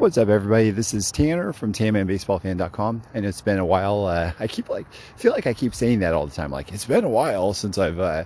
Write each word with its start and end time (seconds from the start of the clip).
What's 0.00 0.16
up, 0.16 0.30
everybody? 0.30 0.70
This 0.70 0.94
is 0.94 1.12
Tanner 1.12 1.52
from 1.52 1.74
TanmanBaseballFan.com, 1.74 3.02
and 3.12 3.26
it's 3.26 3.42
been 3.42 3.58
a 3.58 3.66
while. 3.66 4.06
Uh, 4.06 4.32
I 4.40 4.46
keep 4.46 4.70
like 4.70 4.90
feel 5.18 5.30
like 5.32 5.46
I 5.46 5.52
keep 5.52 5.74
saying 5.74 5.98
that 5.98 6.14
all 6.14 6.26
the 6.26 6.34
time. 6.34 6.50
Like 6.50 6.72
it's 6.72 6.86
been 6.86 7.04
a 7.04 7.08
while 7.10 7.52
since 7.52 7.76
I've 7.76 7.98
uh, 7.98 8.24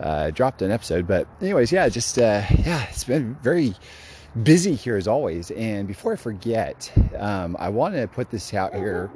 uh, 0.00 0.30
dropped 0.30 0.62
an 0.62 0.70
episode, 0.70 1.06
but 1.06 1.28
anyways, 1.42 1.72
yeah, 1.72 1.90
just 1.90 2.18
uh, 2.18 2.42
yeah, 2.64 2.86
it's 2.88 3.04
been 3.04 3.34
very 3.42 3.74
busy 4.42 4.74
here 4.74 4.96
as 4.96 5.06
always. 5.06 5.50
And 5.50 5.86
before 5.86 6.14
I 6.14 6.16
forget, 6.16 6.90
um, 7.18 7.54
I 7.58 7.68
want 7.68 7.96
to 7.96 8.08
put 8.08 8.30
this 8.30 8.54
out 8.54 8.74
here, 8.74 9.10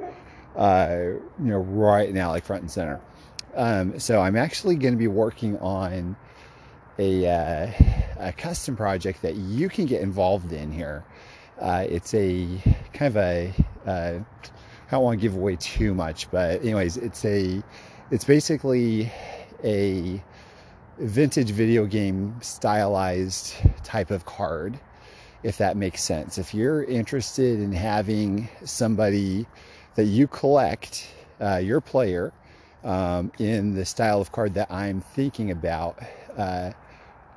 uh, 0.55 0.97
you 0.99 1.23
know, 1.39 1.57
right 1.57 2.13
now, 2.13 2.29
like 2.29 2.45
front 2.45 2.61
and 2.61 2.69
center. 2.69 3.01
Um, 3.55 3.99
so 3.99 4.21
I'm 4.21 4.35
actually 4.35 4.75
going 4.75 4.93
to 4.93 4.99
be 4.99 5.07
working 5.07 5.57
on 5.57 6.15
a, 6.99 7.27
uh, 7.27 7.71
a 8.19 8.31
custom 8.31 8.75
project 8.75 9.23
that 9.23 9.33
you 9.37 9.69
can 9.69 9.87
get 9.87 10.03
involved 10.03 10.53
in 10.53 10.71
here. 10.71 11.03
Uh, 11.59 11.85
it's 11.89 12.13
a 12.13 12.47
kind 12.93 13.15
of 13.15 13.17
a 13.17 13.53
uh, 13.85 14.19
I 14.87 14.91
don't 14.91 15.03
want 15.03 15.19
to 15.19 15.21
give 15.21 15.35
away 15.35 15.55
too 15.55 15.93
much, 15.93 16.29
but 16.29 16.61
anyways, 16.61 16.97
it's 16.97 17.25
a 17.25 17.63
it's 18.11 18.23
basically 18.23 19.11
a 19.63 20.21
vintage 20.99 21.51
video 21.51 21.85
game 21.85 22.35
stylized 22.41 23.55
type 23.83 24.11
of 24.11 24.25
card, 24.25 24.79
if 25.43 25.57
that 25.57 25.75
makes 25.75 26.03
sense. 26.03 26.37
If 26.37 26.53
you're 26.53 26.83
interested 26.83 27.59
in 27.59 27.71
having 27.71 28.47
somebody 28.63 29.47
that 29.95 30.05
you 30.05 30.27
collect, 30.27 31.07
uh, 31.41 31.57
your 31.57 31.81
player, 31.81 32.31
um, 32.83 33.31
in 33.39 33.73
the 33.73 33.85
style 33.85 34.21
of 34.21 34.31
card 34.31 34.53
that 34.53 34.71
I'm 34.71 35.01
thinking 35.01 35.49
about, 35.49 35.97
uh, 36.37 36.71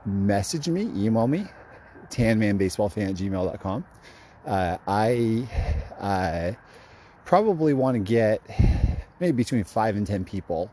message 0.05 0.69
me, 0.69 0.83
email 0.95 1.27
me, 1.27 1.47
tanmanbaseballfan 2.11 3.09
at 3.11 3.14
gmail.com. 3.16 3.84
Uh, 4.48 4.79
I 4.87 5.47
uh, 6.01 6.52
probably 7.27 7.75
want 7.75 7.97
to 7.97 7.98
get 7.98 8.41
maybe 9.20 9.36
between 9.36 9.62
five 9.62 9.95
and 9.95 10.06
10 10.06 10.25
people 10.25 10.70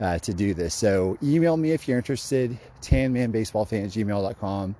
uh, 0.00 0.18
to 0.18 0.34
do 0.34 0.54
this. 0.54 0.74
So 0.74 1.16
email 1.22 1.56
me 1.56 1.70
if 1.70 1.86
you're 1.86 1.98
interested, 1.98 2.58
tanmanbaseballfan 2.82 3.86
gmail.com. 3.86 4.74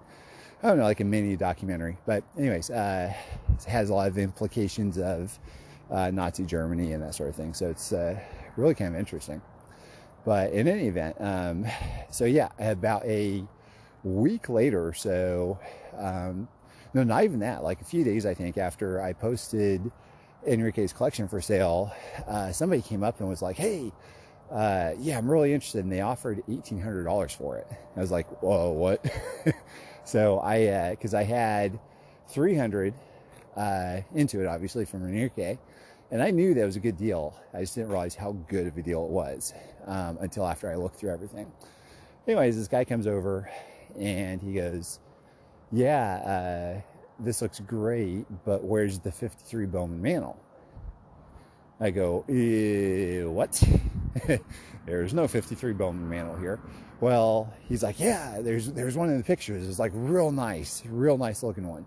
I 0.62 0.69
don't 0.69 0.78
know 0.78 0.84
like 0.84 1.00
a 1.00 1.05
mini 1.05 1.37
documentary, 1.37 1.97
but 2.06 2.25
anyways, 2.37 2.71
uh, 2.71 3.12
it 3.55 3.65
has 3.65 3.91
a 3.91 3.94
lot 3.94 4.09
of 4.09 4.19
implications 4.19 4.99
of 4.99 5.39
uh, 5.91 6.10
Nazi 6.10 6.45
Germany 6.45 6.93
and 6.93 7.03
that 7.03 7.15
sort 7.15 7.28
of 7.28 7.37
thing. 7.37 7.55
So 7.55 7.71
it's 7.71 7.93
uh, 7.93 8.19
really 8.56 8.75
kind 8.75 8.95
of 8.95 9.00
interesting. 9.00 9.41
But 10.25 10.53
in 10.53 10.69
any 10.69 10.89
event, 10.89 11.16
um, 11.21 11.65
so 12.10 12.25
yeah, 12.25 12.49
about 12.59 13.05
a 13.06 13.47
week 14.05 14.49
later 14.49 14.87
or 14.87 14.93
so. 14.93 15.59
Um, 15.97 16.49
no, 16.98 17.04
not 17.04 17.25
even 17.25 17.41
that. 17.41 17.62
Like 17.62 17.81
a 17.81 17.84
few 17.84 18.03
days, 18.03 18.26
I 18.26 18.34
think, 18.34 18.59
after 18.59 19.00
I 19.00 19.12
posted 19.12 19.91
Enrique's 20.47 20.92
collection 20.92 21.28
for 21.28 21.41
sale, 21.41 21.92
uh, 22.26 22.50
somebody 22.53 22.82
came 22.82 23.04
up 23.04 23.20
and 23.20 23.28
was 23.28 23.41
like, 23.41 23.56
"Hey, 23.56 23.92
uh, 24.50 24.92
yeah, 24.98 25.16
I'm 25.16 25.31
really 25.31 25.53
interested." 25.53 25.84
And 25.84 25.92
they 25.92 26.00
offered 26.00 26.42
eighteen 26.48 26.81
hundred 26.81 27.04
dollars 27.04 27.32
for 27.32 27.56
it. 27.59 27.66
I 27.97 28.00
was 28.00 28.10
like, 28.10 28.26
"Whoa, 28.42 28.72
what?" 28.72 29.04
so 30.04 30.41
I, 30.41 30.91
because 30.91 31.14
uh, 31.14 31.19
I 31.19 31.22
had 31.22 31.78
three 32.28 32.56
hundred 32.56 32.94
uh, 33.56 34.00
into 34.15 34.41
it, 34.41 34.47
obviously 34.47 34.84
from 34.84 35.04
Enrique, 35.04 35.56
and 36.10 36.20
I 36.20 36.30
knew 36.32 36.54
that 36.54 36.65
was 36.65 36.76
a 36.76 36.80
good 36.80 36.97
deal. 36.97 37.38
I 37.54 37.60
just 37.60 37.76
didn't 37.76 37.91
realize 37.91 38.16
how 38.16 38.32
good 38.48 38.66
of 38.66 38.76
a 38.76 38.82
deal 38.82 39.04
it 39.04 39.10
was 39.10 39.54
um, 39.86 40.19
until 40.20 40.47
after 40.47 40.69
I 40.70 40.75
looked 40.75 40.97
through 40.97 41.12
everything. 41.12 41.50
Anyways, 42.26 42.56
this 42.56 42.69
guy 42.69 42.84
comes 42.84 43.06
over 43.06 43.48
and 43.98 44.42
he 44.42 44.53
goes 44.53 45.00
yeah, 45.73 46.15
uh, 46.17 46.81
this 47.21 47.43
looks 47.43 47.61
great, 47.61 48.27
but 48.45 48.65
where's 48.65 48.99
the 48.99 49.12
53 49.12 49.67
Bowman 49.67 50.01
Mantle? 50.01 50.39
I 51.81 51.91
go, 51.91 52.25
what? 53.31 53.62
there's 54.87 55.15
no 55.15 55.28
53 55.28 55.73
Bowman 55.75 56.09
Mantle 56.09 56.37
here. 56.37 56.61
Well, 57.01 57.53
he's 57.69 57.83
like, 57.84 58.01
yeah, 58.01 58.41
there's 58.41 58.73
there's 58.73 58.97
one 58.97 59.09
in 59.09 59.19
the 59.19 59.25
pictures. 59.25 59.69
It's 59.69 59.78
like 59.78 59.93
real 59.95 60.33
nice, 60.33 60.83
real 60.87 61.17
nice 61.17 61.45
looking 61.45 61.69
one. 61.69 61.87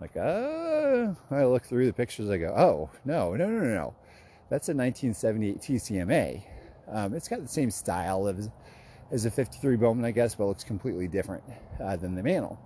Like, 0.00 0.16
uh, 0.16 1.14
I 1.30 1.44
look 1.44 1.64
through 1.64 1.86
the 1.86 1.92
pictures. 1.92 2.28
I 2.28 2.38
go, 2.38 2.52
oh 2.56 2.90
no, 3.04 3.34
no, 3.34 3.48
no, 3.48 3.60
no, 3.60 3.74
no. 3.74 3.94
That's 4.50 4.68
a 4.68 4.74
1978 4.74 5.60
TCMA. 5.60 6.42
Um, 6.88 7.14
it's 7.14 7.28
got 7.28 7.40
the 7.40 7.48
same 7.48 7.70
style 7.70 8.26
as 8.26 8.50
as 9.12 9.24
a 9.24 9.30
53 9.30 9.76
Bowman, 9.76 10.04
I 10.04 10.10
guess, 10.10 10.34
but 10.34 10.46
looks 10.46 10.64
completely 10.64 11.06
different 11.06 11.44
uh, 11.80 11.94
than 11.94 12.16
the 12.16 12.22
Mantle. 12.24 12.58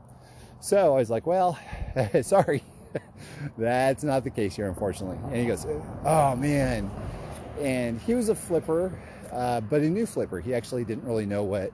So 0.60 0.94
I 0.94 0.98
was 0.98 1.10
like, 1.10 1.26
well, 1.26 1.58
sorry, 2.22 2.62
that's 3.58 4.04
not 4.04 4.24
the 4.24 4.30
case 4.30 4.54
here, 4.54 4.68
unfortunately. 4.68 5.18
And 5.24 5.36
he 5.36 5.46
goes, 5.46 5.66
oh 6.04 6.36
man. 6.36 6.90
And 7.58 8.00
he 8.00 8.14
was 8.14 8.28
a 8.28 8.34
flipper, 8.34 8.98
uh, 9.32 9.60
but 9.62 9.80
a 9.80 9.88
new 9.88 10.06
flipper. 10.06 10.40
He 10.40 10.54
actually 10.54 10.84
didn't 10.84 11.04
really 11.04 11.26
know 11.26 11.42
what 11.44 11.72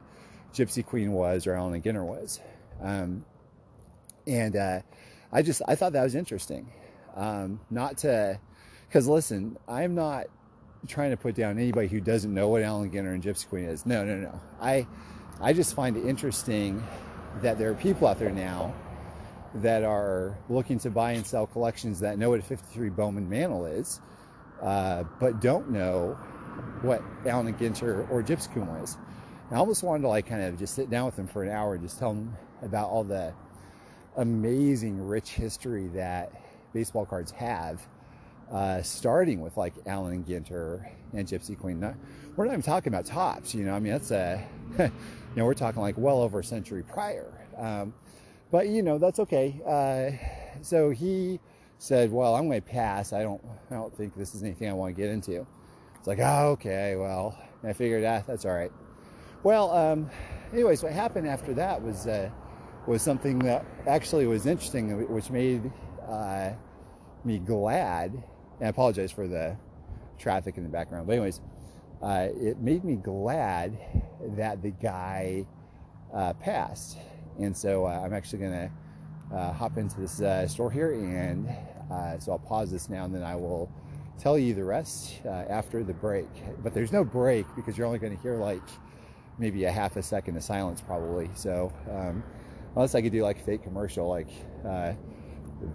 Gypsy 0.55 0.85
Queen 0.85 1.13
was 1.13 1.47
or 1.47 1.55
Allen 1.55 1.81
Ginter 1.83 2.05
was. 2.05 2.41
Um, 2.81 3.25
and 4.27 4.57
uh, 4.57 4.81
I 5.33 5.43
just, 5.43 5.63
I 5.69 5.75
thought 5.75 5.93
that 5.93 6.03
was 6.03 6.15
interesting. 6.15 6.71
Um, 7.15 7.61
not 7.71 7.99
to, 7.99 8.39
because 8.89 9.09
listen, 9.09 9.59
I'm 9.69 9.95
not 9.95 10.27
trying 10.87 11.11
to 11.11 11.17
put 11.17 11.35
down 11.35 11.59
anybody 11.59 11.89
who 11.89 12.01
doesn't 12.01 12.33
know 12.33 12.49
what 12.49 12.63
Allen 12.63 12.91
Ginter 12.91 13.15
and 13.15 13.23
Gypsy 13.23 13.49
Queen 13.49 13.65
is. 13.65 13.87
No, 13.87 14.05
no, 14.05 14.17
no. 14.17 14.41
I, 14.61 14.87
I 15.41 15.53
just 15.53 15.75
find 15.75 15.97
it 15.97 16.05
interesting 16.07 16.83
that 17.43 17.59
there 17.59 17.71
are 17.71 17.75
people 17.75 18.09
out 18.09 18.19
there 18.19 18.31
now 18.31 18.75
that 19.55 19.85
are 19.85 20.37
looking 20.49 20.79
to 20.81 20.91
buy 20.91 21.13
and 21.13 21.27
sell 21.27 21.47
collections 21.47 22.01
that 22.01 22.19
know 22.19 22.31
what 22.31 22.41
a 22.41 22.43
53 22.43 22.91
Bowman 22.91 23.29
Mantle 23.29 23.67
is, 23.67 24.01
uh, 24.63 25.05
but 25.19 25.41
don't 25.41 25.71
know 25.71 26.19
what 26.83 27.03
Allen 27.27 27.55
Ginter 27.55 28.09
or 28.11 28.23
Gypsy 28.23 28.53
Queen 28.53 28.69
is. 28.83 28.97
And 29.49 29.57
I 29.57 29.61
almost 29.61 29.83
wanted 29.83 30.03
to 30.03 30.09
like 30.09 30.27
kind 30.27 30.43
of 30.43 30.59
just 30.59 30.75
sit 30.75 30.91
down 30.91 31.07
with 31.07 31.17
them 31.17 31.27
for 31.27 31.43
an 31.43 31.51
hour 31.51 31.75
and 31.75 31.83
just 31.83 31.99
tell 31.99 32.13
them 32.13 32.37
about 32.63 32.91
all 32.91 33.05
the 33.05 33.33
amazing 34.17 35.07
rich 35.07 35.31
history 35.31 35.89
that 35.89 36.33
baseball 36.73 37.07
cards 37.07 37.31
have, 37.33 37.87
uh, 38.51 38.83
starting 38.83 39.41
with 39.41 39.57
like 39.57 39.75
Allen 39.87 40.25
Ginter 40.25 40.89
and 41.13 41.27
Gypsy 41.27 41.59
Queen. 41.59 41.81
Not, 41.81 41.95
we're 42.35 42.45
not 42.47 42.53
even 42.53 42.63
talking 42.63 42.93
about 42.93 43.07
Topps, 43.07 43.55
you 43.55 43.65
know. 43.65 43.75
I 43.75 43.79
mean, 43.79 43.93
that's 43.93 44.11
a 44.11 44.45
you 45.37 45.43
know, 45.43 45.47
we're 45.47 45.55
talking 45.55 45.83
like 45.83 45.97
well 45.99 46.23
over 46.23 46.41
a 46.41 46.45
century 46.45 46.83
prior. 46.83 47.31
Um, 47.59 47.93
but 48.51 48.69
you 48.69 48.83
know, 48.83 48.97
that's 48.97 49.21
okay. 49.21 49.61
Uh, 49.67 50.63
so 50.63 50.89
he 50.89 51.39
said, 51.79 52.11
"Well, 52.11 52.35
I'm 52.35 52.49
going 52.49 52.63
to 52.63 52.67
pass. 52.67 53.13
I 53.13 53.23
don't, 53.23 53.43
I 53.71 53.75
don't 53.75 53.95
think 53.95 54.17
this 54.17 54.35
is 54.35 54.43
anything 54.43 54.71
I 54.71 54.73
want 54.73 54.97
to 54.97 55.01
get 55.01 55.11
into." 55.11 55.47
It's 55.99 56.07
like, 56.07 56.21
oh, 56.21 56.53
okay, 56.53 56.97
well, 56.97 57.37
and 57.61 57.71
I 57.71 57.75
figured, 57.75 58.03
ah, 58.05 58.23
that's 58.27 58.47
all 58.47 58.55
right. 58.55 58.73
Well, 59.43 59.71
um, 59.73 60.09
anyways, 60.55 60.83
what 60.83 60.93
happened 60.93 61.29
after 61.29 61.53
that 61.53 61.83
was 61.83 62.07
uh, 62.07 62.31
was 62.87 63.03
something 63.03 63.39
that 63.41 63.67
actually 63.87 64.27
was 64.27 64.47
interesting, 64.47 65.07
which 65.13 65.31
made 65.31 65.71
uh, 66.09 66.53
me 67.25 67.39
glad. 67.39 68.13
And 68.13 68.67
I 68.67 68.69
apologize 68.69 69.13
for 69.13 69.29
the 69.29 69.55
traffic 70.19 70.57
in 70.57 70.63
the 70.63 70.71
background, 70.71 71.07
but 71.07 71.13
anyways, 71.13 71.43
uh, 72.03 72.29
it 72.41 72.59
made 72.59 72.85
me 72.85 72.97
glad 72.97 73.77
that 74.37 74.63
the 74.63 74.71
guy 74.71 75.47
uh, 76.13 76.33
passed. 76.35 76.99
And 77.39 77.57
so 77.57 77.87
uh, 77.87 78.03
I'm 78.05 78.13
actually 78.13 78.41
going 78.41 78.53
to 78.53 79.35
uh, 79.35 79.53
hop 79.53 79.77
into 79.79 80.01
this 80.01 80.21
uh, 80.21 80.47
store 80.47 80.71
here, 80.71 80.93
and 80.93 81.49
so 82.23 82.33
I'll 82.33 82.39
pause 82.39 82.71
this 82.71 82.89
now, 82.89 83.05
and 83.05 83.15
then 83.15 83.23
I 83.23 83.35
will 83.35 83.71
tell 84.19 84.39
you 84.39 84.55
the 84.55 84.65
rest 84.65 85.21
after 85.27 85.83
the 85.83 85.93
break. 85.93 86.29
But 86.63 86.75
there's 86.75 86.93
no 86.93 87.05
break 87.05 87.47
because 87.57 87.77
you're 87.77 87.87
only 87.87 87.99
going 87.99 88.17
to 88.17 88.23
hear 88.23 88.37
like 88.37 88.63
maybe 89.39 89.65
a 89.65 89.73
half 89.73 89.97
a 89.97 90.03
second 90.03 90.37
of 90.37 90.43
silence, 90.43 90.81
probably. 90.81 91.29
So 91.35 91.73
um, 91.91 92.23
unless 92.75 92.95
I 92.95 93.03
could 93.03 93.13
do 93.13 93.23
like 93.23 93.39
a 93.39 93.43
fake 93.43 93.63
commercial, 93.63 94.09
like 94.09 94.29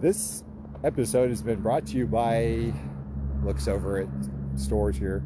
this 0.00 0.44
episode 0.82 1.28
has 1.28 1.42
been 1.42 1.60
brought 1.60 1.86
to 1.86 1.96
you 1.96 2.06
by 2.06 2.72
looks 3.44 3.68
over 3.68 3.98
at 3.98 4.08
stores 4.56 4.96
here 4.96 5.22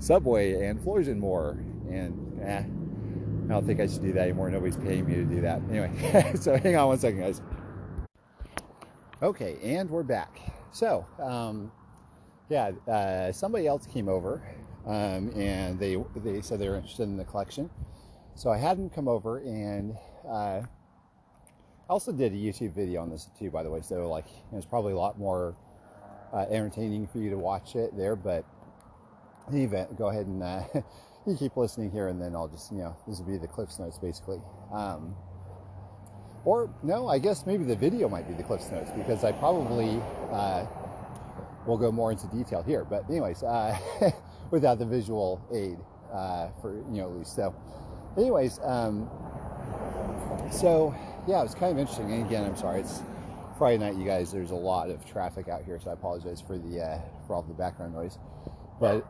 Subway 0.00 0.66
and 0.66 0.82
Floors 0.82 1.08
and 1.08 1.20
More. 1.20 1.62
And 1.88 2.40
eh, 2.42 2.58
I 2.58 3.52
don't 3.52 3.66
think 3.66 3.80
I 3.80 3.86
should 3.86 4.02
do 4.02 4.12
that 4.12 4.22
anymore. 4.22 4.50
Nobody's 4.50 4.76
paying 4.76 5.06
me 5.06 5.14
to 5.14 5.24
do 5.24 5.40
that. 5.42 5.60
Anyway, 5.70 6.32
so 6.40 6.56
hang 6.56 6.76
on 6.76 6.88
one 6.88 6.98
second, 6.98 7.20
guys. 7.20 7.42
Okay, 9.22 9.58
and 9.62 9.88
we're 9.90 10.02
back. 10.02 10.40
So, 10.72 11.06
um, 11.22 11.70
yeah, 12.48 12.70
uh, 12.88 13.30
somebody 13.32 13.66
else 13.66 13.86
came 13.86 14.08
over 14.08 14.42
um, 14.86 15.30
and 15.36 15.78
they 15.78 16.02
they 16.16 16.40
said 16.40 16.58
they 16.58 16.68
were 16.68 16.76
interested 16.76 17.02
in 17.02 17.16
the 17.16 17.24
collection. 17.24 17.68
So 18.34 18.50
I 18.50 18.56
had 18.56 18.78
them 18.78 18.88
come 18.88 19.08
over 19.08 19.38
and 19.38 19.94
uh, 20.26 20.62
I 20.62 21.92
also 21.92 22.12
did 22.12 22.32
a 22.32 22.36
YouTube 22.36 22.74
video 22.74 23.02
on 23.02 23.10
this 23.10 23.28
too, 23.38 23.50
by 23.50 23.62
the 23.62 23.70
way. 23.70 23.82
So 23.82 24.08
like, 24.08 24.28
it 24.28 24.54
was 24.54 24.64
probably 24.64 24.92
a 24.94 24.98
lot 24.98 25.18
more 25.18 25.56
uh, 26.32 26.46
entertaining 26.48 27.06
for 27.06 27.18
you 27.18 27.28
to 27.30 27.38
watch 27.38 27.76
it 27.76 27.94
there, 27.96 28.16
but 28.16 28.46
the 29.52 29.62
event, 29.62 29.96
go 29.96 30.08
ahead 30.08 30.26
and 30.26 30.42
uh, 30.42 30.62
you 31.26 31.36
keep 31.36 31.56
listening 31.56 31.90
here, 31.90 32.08
and 32.08 32.20
then 32.20 32.34
I'll 32.34 32.48
just, 32.48 32.72
you 32.72 32.78
know, 32.78 32.96
this 33.06 33.18
will 33.18 33.26
be 33.26 33.38
the 33.38 33.48
Cliffs 33.48 33.78
Notes 33.78 33.98
basically. 33.98 34.40
Um, 34.72 35.14
or 36.44 36.70
no, 36.82 37.08
I 37.08 37.18
guess 37.18 37.46
maybe 37.46 37.64
the 37.64 37.76
video 37.76 38.08
might 38.08 38.26
be 38.26 38.34
the 38.34 38.42
Cliffs 38.42 38.70
Notes 38.70 38.90
because 38.96 39.24
I 39.24 39.32
probably 39.32 40.00
uh, 40.32 40.66
will 41.66 41.76
go 41.76 41.92
more 41.92 42.12
into 42.12 42.26
detail 42.28 42.62
here. 42.62 42.84
But 42.84 43.08
anyways, 43.10 43.42
uh, 43.42 43.78
without 44.50 44.78
the 44.78 44.86
visual 44.86 45.40
aid 45.52 45.78
uh, 46.12 46.48
for 46.60 46.76
you 46.90 47.00
know 47.00 47.10
at 47.10 47.16
least. 47.18 47.36
So, 47.36 47.54
anyways, 48.16 48.58
um, 48.62 49.08
so 50.50 50.94
yeah, 51.26 51.40
it 51.40 51.44
was 51.44 51.54
kind 51.54 51.72
of 51.72 51.78
interesting. 51.78 52.10
And 52.12 52.26
again, 52.26 52.44
I'm 52.44 52.56
sorry, 52.56 52.80
it's 52.80 53.02
Friday 53.58 53.78
night, 53.78 53.96
you 53.96 54.04
guys. 54.04 54.32
There's 54.32 54.50
a 54.50 54.56
lot 54.56 54.90
of 54.90 55.04
traffic 55.04 55.48
out 55.48 55.64
here, 55.64 55.78
so 55.78 55.90
I 55.90 55.92
apologize 55.92 56.40
for 56.40 56.58
the 56.58 56.80
uh, 56.80 57.00
for 57.26 57.34
all 57.34 57.42
the 57.42 57.54
background 57.54 57.94
noise. 57.94 58.18
But 58.80 59.06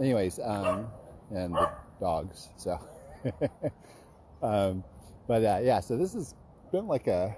anyways, 0.00 0.38
um, 0.42 0.86
and 1.30 1.54
the 1.54 1.70
dogs. 2.00 2.48
So, 2.56 2.78
um, 4.42 4.84
but 5.26 5.44
uh, 5.44 5.60
yeah, 5.62 5.80
so 5.80 5.96
this 5.96 6.14
has 6.14 6.34
been 6.72 6.86
like 6.86 7.06
a 7.06 7.36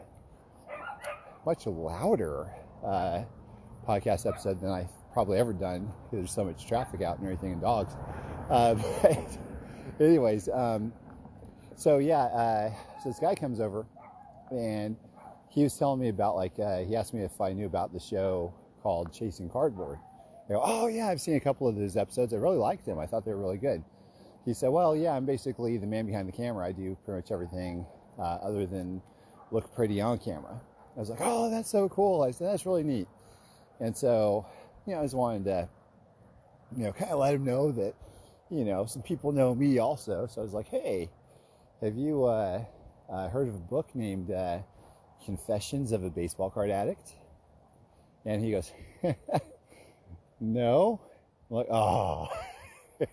much 1.47 1.67
louder 1.67 2.51
uh, 2.85 3.23
podcast 3.87 4.27
episode 4.27 4.61
than 4.61 4.71
I've 4.71 4.91
probably 5.13 5.39
ever 5.39 5.53
done 5.53 5.93
because 6.05 6.19
there's 6.19 6.33
so 6.33 6.45
much 6.45 6.67
traffic 6.67 7.03
out 7.03 7.19
and 7.19 7.27
everything 7.27 7.53
and 7.53 7.61
dogs. 7.61 7.95
Uh, 8.49 8.75
but 9.03 9.39
anyways, 9.99 10.49
um, 10.49 10.93
so 11.77 11.99
yeah, 11.99 12.25
uh, 12.25 12.71
so 13.03 13.09
this 13.09 13.19
guy 13.19 13.35
comes 13.35 13.61
over 13.61 13.87
and 14.51 14.97
he 15.49 15.63
was 15.63 15.77
telling 15.77 16.01
me 16.01 16.09
about 16.09 16.37
like 16.37 16.59
uh, 16.59 16.79
he 16.79 16.95
asked 16.95 17.15
me 17.15 17.23
if 17.23 17.41
I 17.41 17.53
knew 17.53 17.67
about 17.67 17.93
the 17.93 18.01
show 18.01 18.55
called 18.83 19.13
Chasing 19.13 19.49
Cardboard 19.49 19.99
go, 20.55 20.63
oh 20.65 20.89
yeah, 20.89 21.09
I've 21.09 21.21
seen 21.21 21.37
a 21.37 21.41
couple 21.41 21.69
of 21.69 21.77
those 21.77 21.97
episodes. 21.97 22.33
I 22.35 22.37
really 22.37 22.59
liked 22.59 22.87
them. 22.87 22.99
I 22.99 23.07
thought 23.07 23.25
they 23.25 23.33
were 23.33 23.41
really 23.41 23.59
good. 23.59 23.83
He 24.45 24.55
said, 24.55 24.69
well, 24.69 24.97
yeah, 24.97 25.13
I'm 25.13 25.27
basically 25.27 25.77
the 25.77 25.87
man 25.87 26.07
behind 26.07 26.27
the 26.27 26.33
camera. 26.33 26.67
I 26.67 26.73
do 26.73 26.97
pretty 27.05 27.19
much 27.19 27.31
everything 27.31 27.85
uh, 28.19 28.39
other 28.43 28.67
than 28.67 29.03
look 29.51 29.75
pretty 29.75 30.01
on 30.01 30.19
camera. 30.19 30.61
I 30.97 31.01
was 31.01 31.11
like, 31.11 31.21
oh, 31.23 31.51
that's 31.51 31.71
so 31.71 31.89
cool. 31.89 32.23
I 32.23 32.31
said, 32.31 32.49
that's 32.49 32.67
really 32.67 32.83
neat. 32.83 33.09
And 33.81 33.97
so, 33.97 34.47
you 34.87 34.95
know, 34.95 35.01
I 35.01 35.05
just 35.05 35.15
wanted 35.15 35.45
to, 35.45 35.69
you 36.77 36.85
know, 36.85 36.93
kind 36.99 37.11
of 37.11 37.19
let 37.19 37.35
him 37.35 37.45
know 37.45 37.73
that, 37.73 37.95
you 38.51 38.65
know, 38.65 38.87
some 38.87 39.03
people 39.03 39.33
know 39.33 39.55
me 39.55 39.79
also. 39.79 40.27
So 40.27 40.41
I 40.41 40.45
was 40.45 40.53
like, 40.53 40.69
hey, 40.69 41.11
have 41.83 41.97
you 41.97 42.25
uh, 42.25 42.65
uh, 43.13 43.29
heard 43.29 43.49
of 43.49 43.55
a 43.55 43.59
book 43.59 43.95
named 43.95 44.31
uh, 44.31 44.59
Confessions 45.25 45.93
of 45.93 46.05
a 46.05 46.11
Baseball 46.11 46.51
Card 46.51 46.71
Addict? 46.71 47.13
And 48.25 48.45
he 48.45 48.51
goes, 48.51 48.73
no. 50.41 51.01
I'm 51.51 51.57
like, 51.57 51.67
oh. 51.71 52.29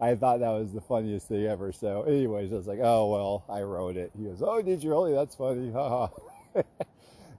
I 0.00 0.14
thought 0.14 0.40
that 0.40 0.50
was 0.50 0.72
the 0.72 0.80
funniest 0.80 1.28
thing 1.28 1.46
ever. 1.46 1.72
So, 1.72 2.02
anyways, 2.02 2.52
I 2.52 2.56
was 2.56 2.66
like, 2.66 2.80
oh, 2.82 3.06
well, 3.06 3.44
I 3.48 3.62
wrote 3.62 3.96
it. 3.96 4.12
He 4.16 4.24
goes, 4.24 4.42
oh, 4.44 4.62
did 4.62 4.82
you 4.82 4.90
really? 4.90 5.12
That's 5.12 5.34
funny. 5.34 5.72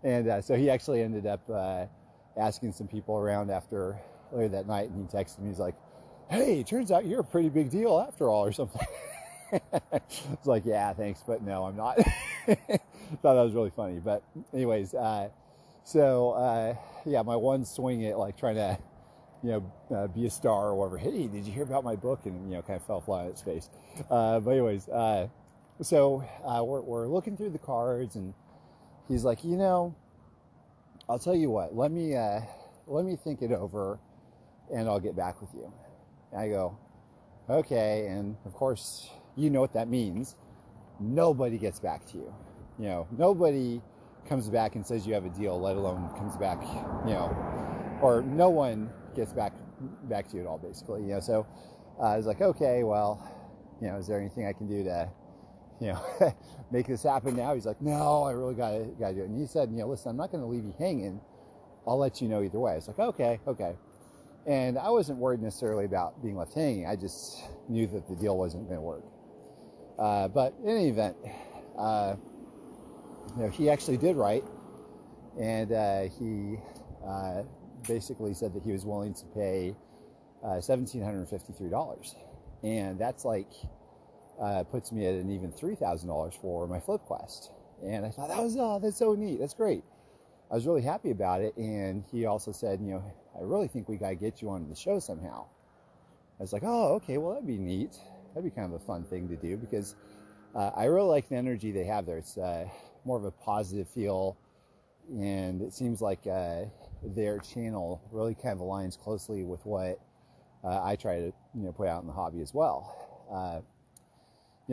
and 0.04 0.28
uh, 0.28 0.42
so 0.42 0.56
he 0.56 0.70
actually 0.70 1.02
ended 1.02 1.26
up 1.26 1.42
uh, 1.50 1.86
asking 2.38 2.74
some 2.74 2.88
people 2.88 3.16
around 3.16 3.52
after 3.52 3.98
later 4.32 4.50
that 4.50 4.68
night, 4.68 4.90
and 4.90 4.98
he 4.98 5.18
texted 5.18 5.40
me. 5.40 5.50
He's 5.50 5.60
like, 5.60 5.76
hey, 6.30 6.64
turns 6.64 6.92
out 6.92 7.06
you're 7.06 7.22
a 7.22 7.26
pretty 7.26 7.50
big 7.50 7.70
deal 7.70 8.00
after 8.00 8.30
all, 8.30 8.44
or 8.44 8.52
something. 8.52 8.86
it's 9.52 10.46
like, 10.46 10.66
yeah, 10.66 10.92
thanks, 10.94 11.24
but 11.26 11.44
no, 11.44 11.66
I'm 11.66 11.76
not. 11.76 11.98
Thought 11.98 13.36
that 13.36 13.44
was 13.44 13.54
really 13.54 13.72
funny. 13.76 14.00
But, 14.00 14.24
anyways, 14.54 14.94
uh, 14.94 15.30
so 15.84 16.32
uh, 16.32 16.76
yeah, 17.06 17.22
my 17.22 17.36
one 17.36 17.66
swing 17.66 18.06
at 18.06 18.18
like 18.18 18.38
trying 18.38 18.56
to, 18.56 18.78
you 19.44 19.50
know, 19.52 19.74
uh, 19.96 20.08
be 20.08 20.26
a 20.26 20.30
star 20.30 20.70
or 20.70 20.76
whatever. 20.76 20.98
Hey, 20.98 21.28
did 21.28 21.46
you 21.46 21.52
hear 21.52 21.64
about 21.64 21.84
my 21.84 21.96
book? 21.96 22.26
And 22.26 22.50
you 22.50 22.56
know, 22.56 22.62
kind 22.62 22.80
of 22.80 22.86
fell 22.86 23.02
flat 23.02 23.26
on 23.26 23.28
its 23.28 23.42
face. 23.42 23.70
Uh, 24.10 24.40
but 24.40 24.52
anyways, 24.52 24.88
uh, 24.90 25.28
so 25.82 26.24
uh, 26.46 26.64
we're, 26.64 26.82
we're 26.82 27.08
looking 27.08 27.36
through 27.36 27.50
the 27.50 27.60
cards, 27.60 28.16
and 28.16 28.34
he's 29.08 29.24
like, 29.24 29.44
you 29.44 29.58
know, 29.58 29.96
I'll 31.10 31.20
tell 31.20 31.36
you 31.36 31.50
what. 31.50 31.76
Let 31.76 31.92
me 31.92 32.16
uh, 32.16 32.42
let 32.88 33.06
me 33.06 33.16
think 33.16 33.42
it 33.42 33.52
over, 33.52 34.00
and 34.74 34.88
I'll 34.88 35.00
get 35.00 35.16
back 35.16 35.42
with 35.42 35.54
you. 35.54 35.72
And 36.32 36.42
I 36.42 36.50
go, 36.50 36.78
okay. 37.50 38.08
And 38.08 38.38
of 38.46 38.54
course, 38.54 39.10
you 39.36 39.50
know 39.50 39.62
what 39.62 39.74
that 39.74 39.88
means. 39.88 40.36
Nobody 41.00 41.58
gets 41.58 41.80
back 41.80 42.06
to 42.12 42.18
you. 42.18 42.34
You 42.80 42.86
know, 42.86 43.08
nobody 43.18 43.82
comes 44.28 44.50
back 44.50 44.76
and 44.76 44.86
says 44.86 45.06
you 45.06 45.14
have 45.14 45.26
a 45.26 45.30
deal, 45.30 45.60
let 45.60 45.76
alone 45.76 46.10
comes 46.18 46.36
back, 46.38 46.62
you 47.06 47.14
know, 47.14 48.00
or 48.02 48.22
no 48.24 48.50
one 48.50 48.90
gets 49.16 49.34
back 49.34 49.54
back 50.04 50.28
to 50.30 50.38
you 50.38 50.42
at 50.42 50.48
all, 50.48 50.58
basically. 50.58 51.02
You 51.02 51.14
know, 51.14 51.20
so 51.20 51.46
uh, 52.00 52.04
I 52.04 52.18
was 52.18 52.26
like, 52.26 52.42
okay, 52.42 52.84
well, 52.84 53.22
you 53.82 53.88
know, 53.88 53.98
is 53.98 54.08
there 54.08 54.20
anything 54.20 54.46
I 54.48 54.54
can 54.54 54.68
do 54.68 54.84
to, 54.84 55.10
you 55.80 55.88
know, 55.88 56.36
make 56.72 56.88
this 56.88 57.04
happen 57.04 57.36
now? 57.36 57.54
He's 57.54 57.66
like, 57.66 57.82
no, 57.82 58.24
I 58.24 58.32
really 58.32 58.56
gotta 58.56 58.90
gotta 59.00 59.16
do 59.16 59.22
it. 59.22 59.30
And 59.30 59.40
he 59.40 59.46
said, 59.48 59.70
you 59.72 59.78
know, 59.78 59.88
listen, 59.88 60.10
I'm 60.10 60.18
not 60.18 60.32
gonna 60.32 60.48
leave 60.48 60.64
you 60.64 60.74
hanging. 60.80 61.20
I'll 61.86 61.98
let 61.98 62.22
you 62.22 62.28
know 62.30 62.42
either 62.42 62.60
way. 62.60 62.74
I 62.74 62.76
was 62.76 62.88
like, 62.88 63.00
okay, 63.00 63.40
okay. 63.48 63.76
And 64.46 64.78
I 64.78 64.90
wasn't 64.90 65.20
worried 65.20 65.42
necessarily 65.42 65.86
about 65.86 66.22
being 66.22 66.36
left 66.36 66.54
hanging. 66.54 66.86
I 66.86 66.96
just 66.96 67.44
knew 67.70 67.88
that 67.88 68.08
the 68.08 68.16
deal 68.16 68.38
wasn't 68.38 68.66
going 68.66 68.78
to 68.78 68.82
work. 68.82 69.04
Uh, 69.98 70.28
but 70.28 70.54
in 70.64 70.70
any 70.70 70.90
event, 70.90 71.16
uh, 71.78 72.16
you 73.36 73.44
know, 73.44 73.50
he 73.50 73.70
actually 73.70 73.98
did 73.98 74.16
write, 74.16 74.44
and 75.40 75.72
uh, 75.72 76.02
he 76.04 76.58
uh, 77.06 77.44
basically 77.88 78.34
said 78.34 78.54
that 78.54 78.64
he 78.64 78.72
was 78.72 78.86
willing 78.86 79.14
to 79.14 79.26
pay 79.34 79.76
uh, 80.44 80.58
$1,753. 80.60 82.16
And 82.64 83.00
that's 83.00 83.26
like, 83.26 83.50
uh, 84.42 84.64
puts 84.64 84.92
me 84.92 85.06
at 85.06 85.16
an 85.16 85.30
even 85.30 85.52
$3,000 85.52 86.34
for 86.42 86.68
my 86.68 86.80
flip 86.80 87.02
quest. 87.02 87.52
And 87.84 88.06
I 88.06 88.10
thought, 88.10 88.30
that 88.30 88.42
was, 88.42 88.56
oh, 88.58 88.80
that's 88.82 88.98
so 88.98 89.14
neat. 89.14 89.40
That's 89.40 89.54
great. 89.54 89.84
I 90.52 90.56
was 90.56 90.66
really 90.66 90.82
happy 90.82 91.12
about 91.12 91.42
it. 91.42 91.56
And 91.58 92.04
he 92.12 92.26
also 92.26 92.52
said, 92.52 92.80
you 92.82 92.92
know, 92.92 93.04
I 93.36 93.42
really 93.44 93.68
think 93.68 93.90
we 93.90 93.98
got 93.98 94.10
to 94.10 94.16
get 94.16 94.42
you 94.42 94.50
on 94.50 94.70
the 94.70 94.76
show 94.76 95.00
somehow. 95.00 95.46
I 96.40 96.44
was 96.44 96.54
like, 96.54 96.64
oh, 96.66 96.96
okay, 96.96 97.18
well, 97.18 97.34
that'd 97.34 97.48
be 97.48 97.58
neat. 97.58 97.98
That'd 98.34 98.50
be 98.50 98.56
kind 98.56 98.74
of 98.74 98.82
a 98.82 98.86
fun 98.86 99.04
thing 99.04 99.28
to 99.30 99.36
do 99.36 99.58
because 99.58 99.96
uh, 100.56 100.72
I 100.76 100.86
really 100.86 101.10
like 101.10 101.30
the 101.30 101.36
energy 101.36 101.72
they 101.72 101.86
have 101.86 102.06
there. 102.06 102.18
It's, 102.18 102.38
uh, 102.38 102.68
more 103.06 103.18
of 103.18 103.26
a 103.26 103.32
positive 103.32 103.88
feel. 103.88 104.38
And 105.10 105.62
it 105.62 105.74
seems 105.74 106.02
like 106.02 106.26
uh, 106.28 106.66
their 107.04 107.40
channel 107.40 108.02
really 108.12 108.36
kind 108.36 108.54
of 108.54 108.60
aligns 108.60 108.98
closely 108.98 109.44
with 109.44 109.66
what 109.66 110.00
uh, 110.64 110.82
I 110.82 110.96
try 110.96 111.20
to 111.20 111.26
you 111.54 111.64
know 111.64 111.72
put 111.72 111.88
out 111.88 112.02
in 112.02 112.08
the 112.08 112.14
hobby 112.14 112.42
as 112.42 112.54
well. 112.54 112.96
Uh, 113.32 113.62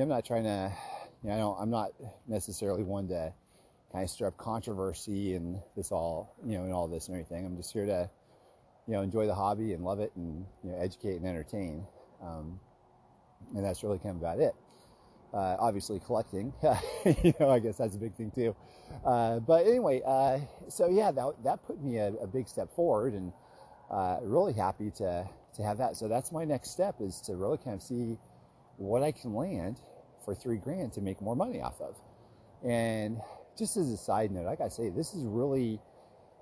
I'm 0.01 0.09
not 0.09 0.25
trying 0.25 0.45
to, 0.45 0.73
you 1.23 1.29
know, 1.29 1.35
I 1.35 1.39
don't, 1.39 1.57
I'm 1.61 1.71
not 1.71 1.91
necessarily 2.29 2.85
one 2.85 3.09
to 3.09 3.33
kind 3.93 4.05
of 4.05 4.11
stir 4.11 4.29
up 4.29 4.37
controversy 4.37 5.35
and 5.35 5.61
this 5.77 5.91
all, 5.91 6.37
you 6.47 6.57
know, 6.57 6.65
and 6.65 6.73
all 6.73 6.87
this 6.87 7.09
and 7.09 7.17
everything. 7.17 7.45
I'm 7.45 7.57
just 7.57 7.73
here 7.73 7.87
to, 7.87 8.09
you 8.87 8.95
know, 8.95 9.03
enjoy 9.03 9.27
the 9.27 9.35
hobby 9.35 9.73
and 9.73 9.85
love 9.85 9.99
it 9.99 10.13
and, 10.15 10.47
you 10.63 10.71
know, 10.71 10.79
educate 10.79 11.17
and 11.17 11.27
entertain. 11.27 11.85
Um, 12.23 12.61
and 13.55 13.65
that's 13.65 13.83
really 13.83 13.99
kind 13.99 14.11
of 14.11 14.23
about 14.23 14.39
it. 14.39 14.55
Uh, 15.33 15.57
obviously 15.61 16.01
collecting, 16.01 16.53
you 17.23 17.33
know, 17.39 17.51
I 17.51 17.61
guess 17.61 17.77
that's 17.77 17.95
a 17.95 17.99
big 17.99 18.15
thing 18.17 18.33
too. 18.33 18.57
Uh, 19.05 19.39
but 19.39 19.65
anyway, 19.65 20.03
uh, 20.05 20.39
so 20.69 20.89
yeah, 20.89 21.13
that, 21.13 21.35
that 21.45 21.63
put 21.65 21.81
me 21.81 21.99
a, 21.99 22.09
a 22.15 22.27
big 22.27 22.49
step 22.49 22.69
forward 22.75 23.15
and 23.15 23.33
uh, 23.91 24.19
really 24.23 24.53
happy 24.53 24.91
to, 24.91 25.29
to 25.55 25.63
have 25.63 25.79
that. 25.79 25.97
So 25.97 26.09
that's 26.09 26.33
my 26.33 26.45
next 26.45 26.71
step 26.71 26.97
is 27.01 27.21
to 27.23 27.37
really 27.37 27.59
kind 27.59 27.77
of 27.77 27.83
see 27.83 28.19
what 28.77 29.05
I 29.05 29.13
can 29.13 29.35
land 29.35 29.79
for 30.25 30.35
three 30.35 30.59
grand 30.59 30.93
to 30.95 31.01
make 31.01 31.21
more 31.21 31.37
money 31.37 31.61
off 31.61 31.81
of. 31.81 31.97
And 32.65 33.21
just 33.57 33.77
as 33.77 33.91
a 33.91 33.97
side 33.97 34.31
note, 34.33 34.49
I 34.49 34.57
gotta 34.57 34.71
say, 34.71 34.89
this 34.89 35.13
has 35.13 35.23
really 35.23 35.81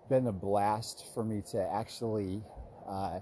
been 0.08 0.26
a 0.26 0.32
blast 0.32 1.06
for 1.14 1.24
me 1.24 1.42
to 1.50 1.68
actually 1.72 2.42
uh, 2.88 3.20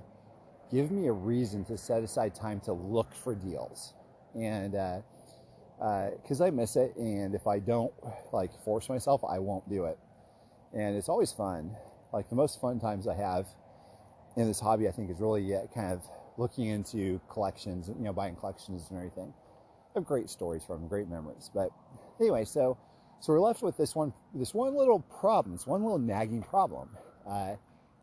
give 0.71 0.91
me 0.91 1.07
a 1.09 1.13
reason 1.13 1.65
to 1.65 1.77
set 1.77 2.03
aside 2.03 2.35
time 2.35 2.61
to 2.61 2.73
look 2.73 3.13
for 3.15 3.35
deals. 3.35 3.95
And 4.35 4.75
because 5.79 6.41
uh, 6.41 6.47
I 6.47 6.51
miss 6.51 6.77
it, 6.77 6.97
and 6.97 7.35
if 7.35 7.47
I 7.47 7.59
don't 7.59 7.93
like 8.33 8.51
force 8.65 8.89
myself, 8.89 9.23
I 9.29 9.39
won't 9.39 9.69
do 9.69 9.85
it. 9.85 9.99
And 10.73 10.97
it's 10.97 11.09
always 11.09 11.33
fun. 11.33 11.77
Like 12.13 12.29
the 12.31 12.37
most 12.37 12.61
fun 12.61 12.81
times 12.81 13.07
I 13.07 13.15
have 13.15 13.47
in 14.37 14.47
this 14.47 14.61
hobby, 14.61 14.89
I 14.89 14.93
think, 14.93 15.11
is 15.11 15.21
really 15.21 15.55
kind 15.75 15.93
of 15.93 16.03
looking 16.39 16.67
into 16.67 17.21
collections, 17.31 17.89
you 17.89 18.05
know, 18.05 18.13
buying 18.13 18.37
collections 18.37 18.87
and 18.91 18.99
everything. 18.99 19.33
I 19.95 19.99
have 19.99 20.05
great 20.05 20.31
stories 20.31 20.63
from, 20.65 20.89
great 20.89 21.09
memories. 21.09 21.51
But 21.55 21.71
anyway, 22.21 22.45
so 22.45 22.79
so 23.21 23.33
we're 23.33 23.41
left 23.41 23.63
with 23.63 23.77
this 23.77 23.95
one 23.95 24.13
this 24.35 24.55
one 24.55 24.75
little 24.75 25.01
problem, 25.01 25.57
this 25.57 25.67
one 25.67 25.83
little 25.83 25.99
nagging 25.99 26.43
problem. 26.43 26.91
Uh, 27.27 27.57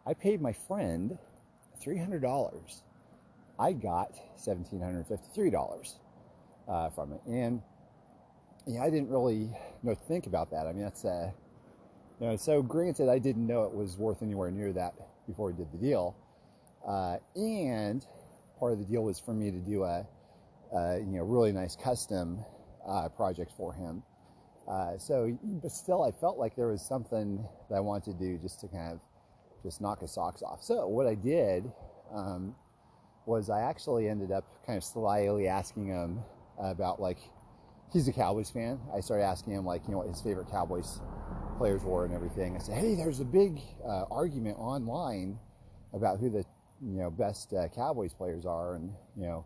I 0.06 0.13
paid 0.13 0.42
my 0.42 0.53
friend 0.53 1.18
three 1.80 1.98
hundred 1.98 2.22
dollars. 2.22 2.84
I 3.60 3.74
got 3.74 4.15
seventeen 4.36 4.82
hundred 4.82 5.08
fifty-three 5.08 5.50
dollars 5.51 6.00
uh, 6.67 6.89
from 6.89 7.13
it, 7.13 7.22
and 7.27 7.62
yeah, 8.65 8.84
I 8.84 8.89
didn't 8.89 9.10
really 9.10 9.36
you 9.36 9.51
know 9.84 9.96
think 9.96 10.27
about 10.27 10.51
that. 10.51 10.67
I 10.67 10.74
mean, 10.74 10.84
that's 10.84 11.05
uh, 11.05 11.32
you 12.20 12.27
know, 12.27 12.36
so 12.36 12.62
granted, 12.62 13.10
I 13.10 13.20
didn't 13.20 13.46
know 13.46 13.63
it 13.63 13.74
was 13.74 13.98
worth 13.98 14.22
anywhere 14.22 14.51
near 14.51 14.72
that 14.74 14.93
before 15.27 15.48
we 15.48 15.53
did 15.53 15.72
the 15.72 15.77
deal, 15.77 16.15
uh, 16.88 17.17
and 17.36 18.05
part 18.60 18.74
of 18.74 18.79
the 18.79 18.86
deal 18.86 19.03
was 19.03 19.20
for 19.20 19.34
me 19.34 19.51
to 19.51 19.58
do 19.58 19.84
a, 19.84 20.05
a 20.74 21.00
you 21.00 21.17
know 21.17 21.24
really 21.24 21.51
nice 21.51 21.75
custom 21.75 22.39
uh, 22.88 23.10
project 23.10 23.51
for 23.58 23.74
him. 23.74 24.03
Uh, 24.67 24.98
so, 24.98 25.38
but 25.62 25.72
still, 25.72 26.03
I 26.03 26.12
felt 26.12 26.38
like 26.38 26.55
there 26.55 26.67
was 26.67 26.82
something 26.82 27.46
that 27.70 27.75
I 27.75 27.79
wanted 27.82 28.17
to 28.17 28.25
do 28.25 28.38
just 28.38 28.62
to 28.62 28.67
kind 28.67 28.93
of 28.93 29.00
just 29.62 29.82
knock 29.82 30.01
his 30.01 30.12
socks 30.12 30.41
off. 30.41 30.63
So, 30.63 30.88
what 30.88 31.05
I 31.05 31.15
did 31.15 31.70
um, 32.13 32.55
was 33.25 33.50
I 33.50 33.62
actually 33.62 34.08
ended 34.08 34.32
up 34.32 34.46
kind 34.65 34.77
of 34.77 34.84
slyly 34.84 35.48
asking 35.48 35.88
him 35.88 36.20
about 36.60 37.01
like 37.01 37.17
he's 37.91 38.07
a 38.07 38.13
Cowboys 38.13 38.50
fan. 38.50 38.79
I 38.95 39.00
started 39.00 39.24
asking 39.24 39.53
him 39.53 39.65
like 39.65 39.83
you 39.86 39.91
know 39.91 40.00
what 40.00 40.07
his 40.07 40.22
favorite 40.22 40.50
Cowboys 40.50 41.00
players 41.57 41.83
were 41.83 42.05
and 42.05 42.13
everything. 42.13 42.55
I 42.55 42.60
said, 42.60 42.77
hey, 42.77 42.95
there's 42.95 43.19
a 43.19 43.25
big 43.25 43.60
uh, 43.86 44.05
argument 44.12 44.57
online 44.60 45.39
about 45.93 46.19
who 46.19 46.29
the 46.29 46.45
you 46.81 47.00
know 47.00 47.10
best 47.10 47.53
uh, 47.53 47.67
Cowboys 47.69 48.13
players 48.13 48.45
are, 48.45 48.75
and 48.75 48.91
you 49.15 49.24
know, 49.24 49.45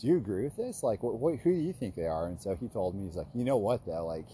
do 0.00 0.06
you 0.06 0.16
agree 0.16 0.44
with 0.44 0.56
this? 0.56 0.82
Like, 0.82 1.00
who 1.00 1.38
do 1.44 1.50
you 1.50 1.72
think 1.72 1.94
they 1.94 2.06
are? 2.06 2.26
And 2.28 2.40
so 2.40 2.56
he 2.56 2.68
told 2.68 2.94
me, 2.94 3.04
he's 3.04 3.16
like, 3.16 3.28
you 3.34 3.44
know 3.44 3.58
what 3.58 3.84
though, 3.86 4.06
like 4.06 4.28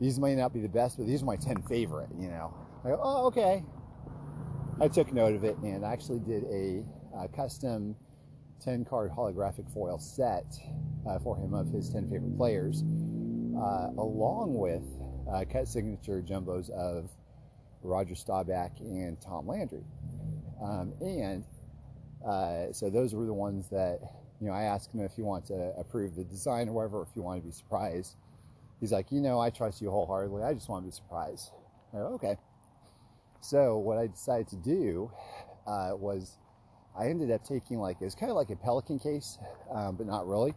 these 0.00 0.18
may 0.18 0.34
not 0.34 0.52
be 0.52 0.60
the 0.60 0.68
best, 0.68 0.98
but 0.98 1.06
these 1.06 1.22
are 1.22 1.26
my 1.26 1.36
ten 1.36 1.62
favorite. 1.62 2.10
You 2.18 2.28
know, 2.28 2.54
I 2.84 2.88
go, 2.88 3.00
oh 3.02 3.26
okay. 3.26 3.64
I 4.80 4.88
took 4.88 5.12
note 5.12 5.34
of 5.34 5.44
it 5.44 5.56
and 5.58 5.84
actually 5.84 6.18
did 6.20 6.44
a, 6.44 6.82
a 7.16 7.28
custom 7.28 7.94
10 8.64 8.84
card 8.84 9.10
holographic 9.10 9.72
foil 9.72 9.98
set 9.98 10.46
uh, 11.08 11.18
for 11.18 11.36
him 11.36 11.54
of 11.54 11.68
his 11.68 11.88
10 11.88 12.08
favorite 12.10 12.36
players, 12.36 12.82
uh, 13.56 13.88
along 13.98 14.54
with 14.54 14.82
uh, 15.32 15.44
cut 15.50 15.66
signature 15.66 16.22
jumbos 16.22 16.70
of 16.70 17.10
Roger 17.82 18.14
Staubach 18.14 18.72
and 18.80 19.20
Tom 19.20 19.46
Landry. 19.46 19.84
Um, 20.62 20.92
and 21.00 21.44
uh, 22.26 22.72
so 22.72 22.88
those 22.88 23.14
were 23.14 23.26
the 23.26 23.34
ones 23.34 23.68
that, 23.70 24.00
you 24.40 24.46
know, 24.46 24.52
I 24.52 24.62
asked 24.62 24.94
him 24.94 25.00
if 25.00 25.12
he 25.14 25.22
wants 25.22 25.48
to 25.48 25.74
approve 25.76 26.14
the 26.14 26.24
design 26.24 26.68
or 26.68 26.72
whatever, 26.72 27.02
if 27.02 27.08
you 27.16 27.22
want 27.22 27.40
to 27.42 27.46
be 27.46 27.52
surprised. 27.52 28.16
He's 28.80 28.92
like, 28.92 29.10
you 29.10 29.20
know, 29.20 29.40
I 29.40 29.50
trust 29.50 29.80
you 29.80 29.90
wholeheartedly. 29.90 30.42
I 30.42 30.54
just 30.54 30.68
want 30.68 30.84
to 30.84 30.86
be 30.86 30.92
surprised. 30.92 31.50
Go, 31.92 31.98
okay. 32.14 32.36
So 33.40 33.78
what 33.78 33.98
I 33.98 34.06
decided 34.06 34.48
to 34.48 34.56
do 34.56 35.10
uh, 35.66 35.92
was 35.94 36.38
I 36.98 37.08
ended 37.08 37.30
up 37.30 37.44
taking 37.44 37.78
like, 37.78 37.96
it 38.00 38.04
was 38.04 38.14
kind 38.14 38.30
of 38.30 38.36
like 38.36 38.50
a 38.50 38.56
Pelican 38.56 38.98
case, 38.98 39.38
um, 39.70 39.96
but 39.96 40.06
not 40.06 40.26
really. 40.26 40.54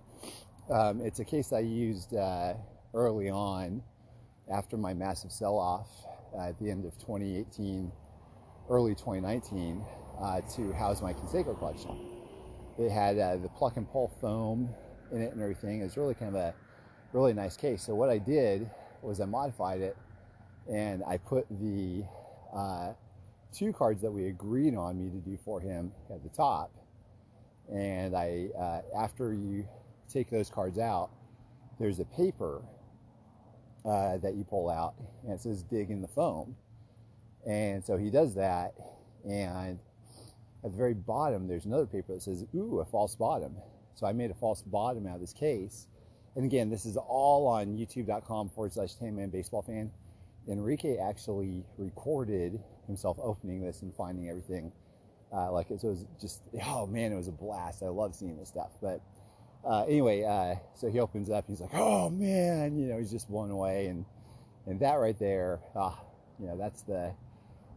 Um, 0.69 1.01
it's 1.01 1.19
a 1.19 1.25
case 1.25 1.53
I 1.53 1.59
used 1.59 2.15
uh, 2.15 2.55
early 2.93 3.29
on 3.29 3.81
after 4.51 4.77
my 4.77 4.93
massive 4.93 5.31
sell-off 5.31 5.87
uh, 6.37 6.49
at 6.49 6.59
the 6.59 6.69
end 6.69 6.85
of 6.85 6.97
2018 6.97 7.91
early 8.69 8.95
2019 8.95 9.83
uh, 10.19 10.41
to 10.55 10.73
house 10.73 11.01
my 11.01 11.13
Canseco 11.13 11.57
collection. 11.57 11.97
It 12.77 12.91
had 12.91 13.17
uh, 13.17 13.37
the 13.37 13.49
pluck 13.49 13.77
and 13.77 13.89
pull 13.89 14.11
foam 14.19 14.69
in 15.11 15.21
it 15.21 15.33
and 15.33 15.41
everything. 15.41 15.81
It 15.81 15.83
was 15.83 15.97
really 15.97 16.13
kind 16.13 16.35
of 16.35 16.41
a 16.41 16.53
really 17.13 17.33
nice 17.33 17.55
case. 17.55 17.83
So 17.83 17.95
what 17.95 18.09
I 18.09 18.17
did 18.17 18.69
was 19.01 19.21
I 19.21 19.25
modified 19.25 19.81
it 19.81 19.95
and 20.71 21.03
I 21.07 21.17
put 21.17 21.45
the 21.49 22.03
uh, 22.53 22.93
two 23.55 23.71
cards 23.71 24.01
that 24.01 24.11
we 24.11 24.27
agreed 24.27 24.75
on 24.75 24.97
me 24.97 25.09
to 25.09 25.17
do 25.17 25.37
for 25.43 25.59
him 25.59 25.91
at 26.13 26.23
the 26.23 26.29
top. 26.29 26.71
And 27.73 28.15
I, 28.15 28.49
uh, 28.57 28.81
after 28.97 29.33
you 29.33 29.67
take 30.11 30.29
those 30.29 30.49
cards 30.49 30.77
out, 30.77 31.09
there's 31.79 31.99
a 31.99 32.05
paper 32.05 32.61
uh, 33.85 34.17
that 34.17 34.35
you 34.35 34.43
pull 34.43 34.69
out 34.69 34.95
and 35.23 35.33
it 35.33 35.41
says 35.41 35.63
dig 35.63 35.89
in 35.89 36.01
the 36.01 36.07
foam. 36.07 36.55
And 37.45 37.83
so 37.83 37.95
he 37.95 38.09
does 38.09 38.33
that, 38.35 38.73
and 39.23 39.77
at 40.63 40.71
the 40.71 40.77
very 40.77 40.95
bottom, 40.95 41.47
there's 41.47 41.65
another 41.65 41.85
paper 41.85 42.13
that 42.13 42.23
says, 42.23 42.43
ooh, 42.55 42.79
a 42.79 42.85
false 42.85 43.15
bottom. 43.15 43.55
So 43.93 44.07
I 44.07 44.13
made 44.13 44.31
a 44.31 44.33
false 44.33 44.63
bottom 44.63 45.05
out 45.05 45.15
of 45.15 45.21
this 45.21 45.33
case. 45.33 45.87
And 46.35 46.43
again, 46.43 46.71
this 46.71 46.85
is 46.85 46.97
all 46.97 47.45
on 47.45 47.77
youtube.com 47.77 48.49
forward 48.49 48.73
slash 48.73 48.95
Tanman 48.95 49.29
baseball 49.29 49.61
fan. 49.61 49.91
Enrique 50.47 50.97
actually 50.97 51.63
recorded 51.77 52.59
himself 52.87 53.17
opening 53.21 53.61
this 53.61 53.81
and 53.81 53.93
finding 53.95 54.29
everything. 54.29 54.71
Uh, 55.33 55.51
like 55.51 55.69
it, 55.71 55.83
was 55.83 56.05
just, 56.19 56.43
oh 56.63 56.85
man, 56.85 57.11
it 57.11 57.15
was 57.15 57.27
a 57.27 57.31
blast. 57.31 57.83
I 57.83 57.87
love 57.87 58.15
seeing 58.15 58.37
this 58.37 58.49
stuff. 58.49 58.71
But 58.81 59.01
uh, 59.67 59.83
anyway, 59.83 60.23
uh, 60.23 60.55
so 60.75 60.89
he 60.89 60.99
opens 60.99 61.29
up. 61.29 61.45
He's 61.47 61.61
like, 61.61 61.73
oh 61.73 62.09
man, 62.09 62.77
you 62.77 62.87
know, 62.87 62.97
he's 62.97 63.11
just 63.11 63.29
blown 63.29 63.51
away. 63.51 63.87
And, 63.87 64.05
and 64.65 64.79
that 64.79 64.93
right 64.93 65.17
there, 65.19 65.59
ah, 65.75 65.99
you 66.39 66.47
know, 66.47 66.57
that's 66.57 66.83
the, 66.83 67.13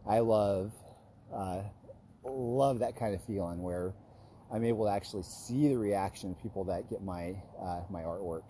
I 0.07 0.19
love 0.19 0.71
uh, 1.33 1.61
love 2.23 2.79
that 2.79 2.95
kind 2.95 3.13
of 3.13 3.23
feeling 3.23 3.61
where 3.61 3.93
I'm 4.51 4.63
able 4.63 4.85
to 4.85 4.91
actually 4.91 5.23
see 5.23 5.67
the 5.67 5.77
reaction 5.77 6.31
of 6.31 6.41
people 6.41 6.63
that 6.65 6.89
get 6.89 7.03
my 7.03 7.35
uh, 7.61 7.81
my 7.89 8.01
artwork, 8.01 8.43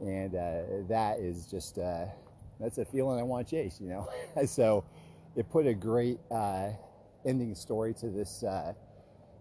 and 0.00 0.34
uh, 0.34 0.86
that 0.88 1.18
is 1.18 1.46
just 1.46 1.78
uh, 1.78 2.06
that's 2.60 2.78
a 2.78 2.84
feeling 2.84 3.18
I 3.18 3.22
want 3.22 3.48
to 3.48 3.56
chase, 3.56 3.80
you 3.80 3.88
know. 3.88 4.08
so 4.46 4.84
it 5.36 5.50
put 5.50 5.66
a 5.66 5.74
great 5.74 6.18
uh, 6.30 6.70
ending 7.26 7.54
story 7.54 7.94
to 7.94 8.08
this 8.08 8.42
uh, 8.42 8.72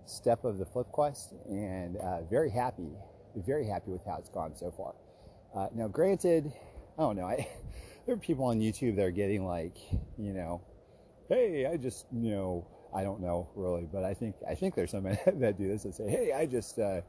step 0.06 0.46
of 0.46 0.58
the 0.58 0.66
flip 0.66 0.88
quest, 0.92 1.34
and 1.50 1.98
very 2.30 2.50
happy, 2.50 2.90
very 3.36 3.66
happy 3.66 3.92
with 3.92 4.06
how 4.06 4.18
it's 4.18 4.30
gone 4.30 4.56
so 4.56 4.72
far. 4.72 4.94
now, 5.74 5.88
granted, 5.88 6.52
I 6.98 7.02
don't 7.02 7.16
know. 7.16 7.26
I, 7.26 7.48
there 8.06 8.16
are 8.16 8.18
people 8.18 8.46
on 8.46 8.60
YouTube 8.60 8.96
that 8.98 9.06
are 9.06 9.12
getting 9.12 9.46
like, 9.46 9.78
you 10.18 10.34
know, 10.34 10.62
hey, 11.30 11.66
I 11.66 11.78
just, 11.78 12.06
you 12.12 12.32
know, 12.32 12.68
I 12.94 13.04
don't 13.04 13.22
know 13.22 13.50
really, 13.56 13.88
but 13.92 14.04
I 14.04 14.14
think 14.14 14.36
I 14.48 14.56
think 14.56 14.76
there's 14.76 14.92
some 14.92 15.04
that 15.26 15.58
do 15.58 15.68
this 15.68 15.86
and 15.86 15.94
say, 15.94 16.10
hey, 16.10 16.34
I 16.34 16.46
just, 16.46 16.78
uh, 16.80 17.02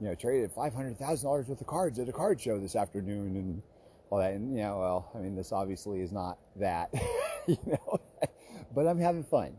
you 0.00 0.08
know, 0.08 0.14
traded 0.14 0.52
five 0.52 0.74
hundred 0.74 0.98
thousand 0.98 1.26
dollars 1.26 1.48
worth 1.48 1.60
of 1.60 1.66
cards 1.66 1.98
at 1.98 2.08
a 2.08 2.12
card 2.12 2.40
show 2.40 2.58
this 2.58 2.76
afternoon 2.76 3.36
and 3.36 3.62
all 4.10 4.18
that. 4.18 4.34
And 4.34 4.54
you 4.54 4.62
know, 4.62 4.78
well, 4.78 5.10
I 5.14 5.18
mean, 5.18 5.34
this 5.34 5.52
obviously 5.52 6.00
is 6.00 6.12
not 6.12 6.38
that, 6.56 6.90
you 7.46 7.58
know, 7.66 8.00
but 8.74 8.86
I'm 8.86 8.98
having 8.98 9.24
fun 9.24 9.54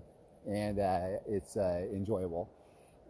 and 0.48 0.80
uh, 0.80 1.08
it's 1.28 1.58
uh, 1.58 1.86
enjoyable, 1.92 2.50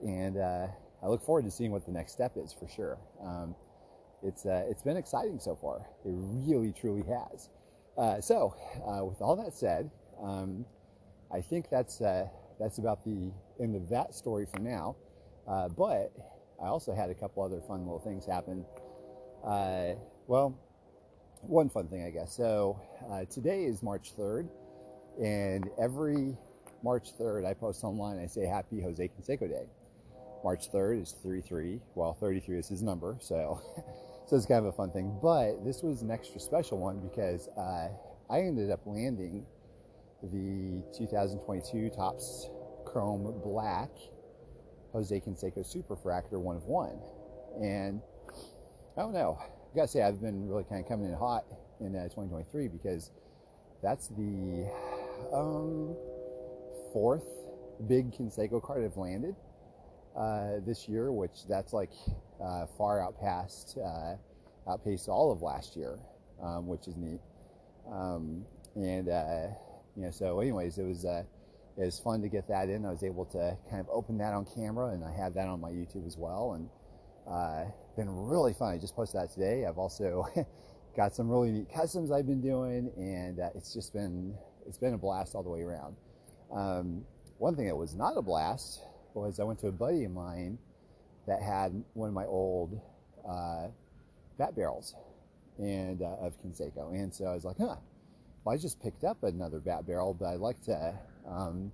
and 0.06 0.38
uh, 0.38 0.68
I 1.04 1.08
look 1.08 1.22
forward 1.22 1.44
to 1.46 1.52
seeing 1.52 1.72
what 1.72 1.86
the 1.86 1.92
next 1.92 2.14
step 2.14 2.34
is 2.38 2.54
for 2.54 2.68
sure. 2.68 2.98
Um, 3.22 3.56
it's 4.24 4.46
uh, 4.46 4.64
it's 4.70 4.82
been 4.82 4.98
exciting 4.98 5.40
so 5.40 5.58
far. 5.62 5.86
It 6.06 6.12
really 6.14 6.72
truly 6.72 7.04
has. 7.04 7.50
Uh, 7.98 8.22
so, 8.22 8.56
with 9.04 9.22
all 9.22 9.36
that 9.36 9.54
said. 9.54 9.90
Um, 10.22 10.66
I 11.32 11.42
think 11.42 11.70
that's 11.70 12.02
uh, 12.02 12.28
that's 12.60 12.78
about 12.78 13.04
the 13.04 13.32
end 13.60 13.76
of 13.76 13.90
that 13.90 14.14
story 14.14 14.46
for 14.46 14.60
now. 14.60 14.96
Uh, 15.48 15.68
but 15.68 16.12
I 16.62 16.68
also 16.68 16.94
had 16.94 17.10
a 17.10 17.14
couple 17.14 17.44
other 17.44 17.62
fun 17.62 17.82
little 17.82 18.00
things 18.00 18.26
happen. 18.26 18.66
Uh, 19.46 19.94
well, 20.28 20.58
one 21.42 21.70
fun 21.70 21.88
thing, 21.88 22.06
I 22.06 22.10
guess. 22.10 22.34
So 22.34 22.80
uh, 23.12 23.26
today 23.26 23.66
is 23.66 23.84
March 23.84 24.16
3rd, 24.18 24.48
and 25.22 25.70
every 25.80 26.36
March 26.84 27.18
3rd, 27.18 27.46
I 27.46 27.54
post 27.54 27.84
online, 27.84 28.20
I 28.20 28.28
say 28.28 28.46
Happy 28.46 28.82
Jose 28.82 29.10
Canseco 29.10 29.50
Day. 29.50 29.68
March 30.44 30.72
3rd 30.72 31.02
is 31.02 31.16
33. 31.24 31.80
Well, 31.96 32.16
33 32.20 32.60
is 32.60 32.68
his 32.68 32.84
number, 32.84 33.18
so 33.20 33.60
so 34.28 34.36
it's 34.36 34.46
kind 34.46 34.60
of 34.60 34.66
a 34.66 34.72
fun 34.72 34.92
thing. 34.92 35.18
But 35.22 35.66
this 35.66 35.82
was 35.82 36.04
an 36.04 36.12
extra 36.12 36.40
special 36.40 36.78
one 36.78 37.00
because 37.00 37.48
uh, 37.58 37.90
I 38.30 38.40
ended 38.42 38.70
up 38.70 38.82
landing 38.86 39.46
the 40.22 40.84
2022 40.98 41.90
Topps 41.90 42.50
Chrome 42.86 43.42
Black 43.44 43.90
Jose 44.94 45.20
Canseco 45.20 45.60
Superfractor 45.60 46.40
one 46.40 46.56
of 46.56 46.66
one, 46.66 47.00
and 47.62 48.02
I 48.96 49.02
don't 49.02 49.14
know. 49.14 49.40
I 49.42 49.76
gotta 49.76 49.88
say 49.88 50.04
I've 50.04 50.22
been 50.22 50.48
really 50.48 50.64
kind 50.64 50.82
of 50.82 50.88
coming 50.88 51.08
in 51.08 51.14
hot 51.16 51.46
in 51.80 51.96
uh, 51.96 52.04
2023 52.04 52.68
because 52.68 53.12
that's 53.82 54.08
the 54.10 54.70
um, 55.34 55.96
fourth 56.94 57.28
big 57.88 58.12
Canseco 58.12 58.62
card 58.62 58.84
I've 58.84 58.98
landed 58.98 59.36
uh, 60.16 60.60
this 60.66 60.88
year, 60.88 61.12
which 61.12 61.48
that's 61.48 61.74
like 61.74 61.92
uh, 62.44 62.66
far 62.78 63.02
out 63.02 63.20
past, 63.20 63.78
uh, 63.84 64.16
outpaced 64.70 65.10
all 65.10 65.32
of 65.32 65.42
last 65.42 65.76
year, 65.76 66.00
um, 66.42 66.68
which 66.68 66.88
is 66.88 66.96
neat. 66.96 67.20
Um, 67.92 68.46
and 68.76 69.10
uh, 69.10 69.48
you 69.96 70.04
know, 70.04 70.12
so 70.12 70.40
anyways, 70.40 70.78
it 70.78 70.84
was 70.84 71.06
uh, 71.06 71.24
it 71.78 71.86
was 71.86 72.00
fun 72.00 72.22
to 72.22 72.30
get 72.30 72.48
that 72.48 72.70
in. 72.70 72.86
I 72.86 72.90
was 72.90 73.04
able 73.04 73.26
to 73.26 73.58
kind 73.70 73.82
of 73.82 73.88
open 73.92 74.18
that 74.20 74.34
on 74.34 74.46
camera, 74.46 74.94
and 74.94 75.04
I 75.04 75.12
have 75.12 75.34
that 75.36 75.48
on 75.48 75.60
my 75.60 75.72
YouTube 75.72 76.08
as 76.08 76.18
well, 76.18 76.54
and 76.54 76.70
uh, 77.30 77.70
been 77.96 78.10
really 78.10 78.54
fun. 78.54 78.74
I 78.74 78.78
just 78.78 78.96
posted 78.96 79.22
that 79.22 79.32
today. 79.34 79.66
I've 79.66 79.78
also 79.78 80.26
got 80.96 81.14
some 81.14 81.30
really 81.30 81.52
neat 81.52 81.72
customs 81.74 82.12
I've 82.12 82.28
been 82.28 82.42
doing, 82.42 82.92
and 82.98 83.40
it's 83.56 83.74
just 83.74 83.94
been 83.94 84.36
it's 84.66 84.78
been 84.78 84.94
a 84.94 84.98
blast 84.98 85.36
all 85.36 85.44
the 85.44 85.50
way 85.50 85.62
around. 85.62 85.96
Um, 86.54 87.06
one 87.38 87.56
thing 87.56 87.68
that 87.68 87.76
was 87.76 87.96
not 87.96 88.18
a 88.18 88.22
blast 88.22 88.82
was 89.14 89.40
I 89.40 89.44
went 89.44 89.60
to 89.60 89.68
a 89.68 89.72
buddy 89.72 90.04
of 90.06 90.12
mine 90.12 90.58
that 91.28 91.42
had 91.42 91.84
one 91.94 92.10
of 92.10 92.16
my 92.16 92.26
old 92.26 92.80
uh, 93.28 93.68
bat 94.38 94.56
barrels 94.56 94.96
and 95.58 96.02
uh, 96.02 96.16
of 96.22 96.36
Canseco, 96.42 96.94
and 96.94 97.14
so 97.14 97.26
I 97.26 97.34
was 97.34 97.46
like, 97.46 97.58
huh. 97.58 97.76
Well, 98.44 98.54
I 98.54 98.58
just 98.60 98.80
picked 98.80 99.04
up 99.04 99.24
another 99.24 99.60
bat 99.60 99.88
barrel, 99.88 100.14
but 100.14 100.28
I'd 100.28 100.40
like 100.40 100.62
to 100.66 100.94
um, 101.28 101.72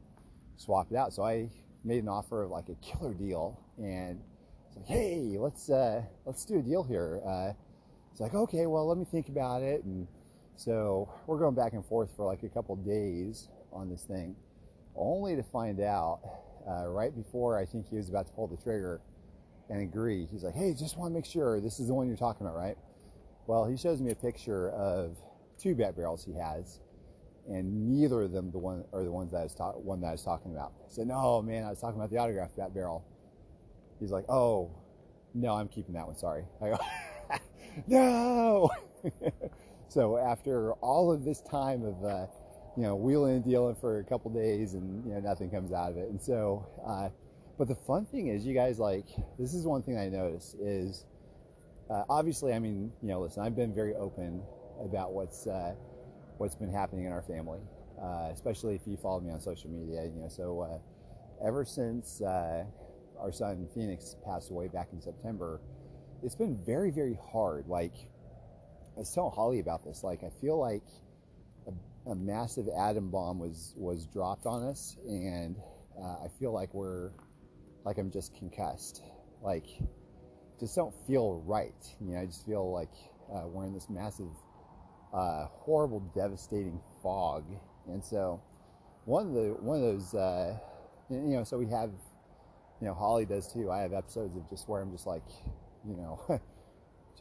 swap 0.55 0.87
it 0.89 0.95
out. 0.95 1.11
So 1.13 1.23
I 1.23 1.49
made 1.83 2.01
an 2.01 2.07
offer 2.07 2.43
of 2.43 2.51
like 2.51 2.69
a 2.69 2.75
killer 2.75 3.13
deal, 3.13 3.59
and 3.77 4.21
it's 4.67 4.77
like, 4.77 4.85
hey, 4.85 5.35
let's 5.37 5.69
uh, 5.69 6.01
let's 6.25 6.45
do 6.45 6.59
a 6.59 6.61
deal 6.61 6.83
here. 6.83 7.21
Uh, 7.25 7.51
it's 8.11 8.21
like, 8.21 8.33
okay, 8.33 8.67
well, 8.67 8.87
let 8.87 8.97
me 8.97 9.05
think 9.05 9.27
about 9.27 9.63
it, 9.63 9.83
and 9.83 10.07
so 10.55 11.09
we're 11.27 11.39
going 11.39 11.55
back 11.55 11.73
and 11.73 11.85
forth 11.85 12.11
for 12.15 12.25
like 12.25 12.43
a 12.43 12.49
couple 12.49 12.75
days 12.77 13.49
on 13.71 13.89
this 13.89 14.03
thing, 14.03 14.35
only 14.95 15.35
to 15.35 15.43
find 15.43 15.79
out 15.79 16.19
uh, 16.69 16.87
right 16.87 17.15
before 17.15 17.57
I 17.57 17.65
think 17.65 17.87
he 17.89 17.95
was 17.95 18.09
about 18.09 18.27
to 18.27 18.33
pull 18.33 18.47
the 18.47 18.57
trigger 18.57 19.01
and 19.69 19.81
agree. 19.81 20.27
He's 20.31 20.43
like, 20.43 20.53
hey, 20.53 20.73
just 20.73 20.97
want 20.97 21.11
to 21.11 21.15
make 21.15 21.25
sure 21.25 21.59
this 21.59 21.79
is 21.79 21.87
the 21.87 21.93
one 21.93 22.07
you're 22.07 22.17
talking 22.17 22.45
about, 22.45 22.57
right? 22.57 22.77
Well, 23.47 23.65
he 23.65 23.77
shows 23.77 24.01
me 24.01 24.11
a 24.11 24.15
picture 24.15 24.69
of 24.71 25.17
two 25.57 25.75
bat 25.75 25.95
barrels 25.95 26.23
he 26.23 26.33
has, 26.33 26.79
and 27.47 27.89
neither 27.89 28.21
of 28.21 28.31
them 28.31 28.51
the 28.51 28.59
one 28.59 28.83
are 28.93 29.03
the 29.03 29.11
ones 29.11 29.31
that 29.31 29.37
I 29.37 29.43
was 29.43 29.55
one 29.83 30.01
that 30.01 30.07
I 30.07 30.11
was 30.11 30.23
talking 30.23 30.51
about. 30.51 30.73
I 30.85 30.91
said, 30.91 31.07
no, 31.07 31.41
man, 31.41 31.63
I 31.63 31.69
was 31.69 31.79
talking 31.79 31.99
about 31.99 32.11
the 32.11 32.17
autographed 32.17 32.57
bat 32.57 32.73
barrel. 32.73 33.03
He's 33.99 34.11
like, 34.11 34.25
oh, 34.29 34.71
no, 35.33 35.53
I'm 35.53 35.67
keeping 35.67 35.93
that 35.95 36.05
one. 36.05 36.17
Sorry. 36.17 36.43
I 36.61 36.69
go, 36.69 36.79
no. 37.87 38.69
so 39.91 40.17
after 40.17 40.73
all 40.73 41.11
of 41.11 41.25
this 41.25 41.41
time 41.41 41.83
of 41.83 42.05
uh, 42.05 42.25
you 42.77 42.83
know, 42.83 42.95
wheeling 42.95 43.35
and 43.35 43.43
dealing 43.43 43.75
for 43.75 43.99
a 43.99 44.03
couple 44.03 44.31
days 44.31 44.73
and, 44.73 45.05
you 45.05 45.13
know, 45.13 45.19
nothing 45.19 45.49
comes 45.49 45.73
out 45.73 45.91
of 45.91 45.97
it. 45.97 46.09
And 46.09 46.21
so, 46.21 46.65
uh, 46.85 47.09
but 47.57 47.67
the 47.67 47.75
fun 47.75 48.05
thing 48.05 48.27
is, 48.27 48.45
you 48.45 48.53
guys 48.53 48.79
like, 48.79 49.07
this 49.37 49.53
is 49.53 49.65
one 49.65 49.83
thing 49.83 49.97
I 49.97 50.07
noticed 50.07 50.55
is, 50.59 51.05
uh, 51.89 52.03
obviously, 52.09 52.53
I 52.53 52.59
mean, 52.59 52.91
you 53.01 53.09
know, 53.09 53.19
listen, 53.21 53.43
I've 53.43 53.55
been 53.55 53.73
very 53.75 53.93
open 53.95 54.41
about 54.83 55.11
what's, 55.11 55.47
uh, 55.47 55.73
what's 56.37 56.55
been 56.55 56.71
happening 56.71 57.05
in 57.05 57.11
our 57.11 57.21
family, 57.21 57.59
uh, 58.01 58.29
especially 58.31 58.75
if 58.75 58.87
you 58.87 58.95
follow 58.95 59.19
me 59.19 59.31
on 59.31 59.41
social 59.41 59.69
media, 59.69 60.05
you 60.05 60.21
know, 60.21 60.29
so, 60.29 60.61
uh, 60.61 61.45
ever 61.45 61.65
since, 61.65 62.21
our 62.23 63.31
son 63.31 63.67
Phoenix 63.75 64.15
passed 64.25 64.49
away 64.49 64.67
back 64.67 64.87
in 64.93 65.01
September, 65.01 65.59
it's 66.23 66.35
been 66.35 66.57
very, 66.65 66.89
very 66.89 67.19
hard. 67.31 67.67
Like, 67.67 67.93
I 68.95 68.99
was 68.99 69.13
telling 69.13 69.33
Holly 69.33 69.59
about 69.59 69.83
this. 69.83 70.03
Like, 70.03 70.23
I 70.23 70.29
feel 70.41 70.59
like, 70.59 70.83
a 72.07 72.15
massive 72.15 72.67
atom 72.77 73.09
bomb 73.09 73.39
was 73.39 73.73
was 73.77 74.07
dropped 74.07 74.45
on 74.45 74.63
us, 74.63 74.97
and 75.07 75.55
uh, 76.01 76.23
I 76.23 76.27
feel 76.39 76.51
like 76.51 76.73
we're 76.73 77.11
like 77.85 77.97
I'm 77.97 78.11
just 78.11 78.35
concussed. 78.35 79.03
Like, 79.41 79.65
just 80.59 80.75
don't 80.75 80.93
feel 81.07 81.41
right. 81.45 81.73
You 81.99 82.13
know, 82.13 82.21
I 82.21 82.25
just 82.25 82.45
feel 82.45 82.71
like 82.71 82.91
uh, 83.33 83.47
we're 83.47 83.65
in 83.65 83.73
this 83.73 83.89
massive, 83.89 84.31
uh, 85.13 85.45
horrible, 85.49 85.99
devastating 86.15 86.79
fog. 87.01 87.45
And 87.87 88.03
so, 88.03 88.41
one 89.05 89.27
of 89.27 89.33
the 89.33 89.55
one 89.59 89.77
of 89.77 89.83
those, 89.83 90.13
uh, 90.13 90.57
you 91.09 91.37
know, 91.37 91.43
so 91.43 91.57
we 91.57 91.67
have, 91.67 91.91
you 92.79 92.87
know, 92.87 92.93
Holly 92.93 93.25
does 93.25 93.51
too. 93.51 93.71
I 93.71 93.81
have 93.81 93.93
episodes 93.93 94.35
of 94.37 94.49
just 94.49 94.67
where 94.67 94.81
I'm 94.81 94.91
just 94.91 95.07
like, 95.07 95.27
you 95.87 95.95
know. 95.97 96.41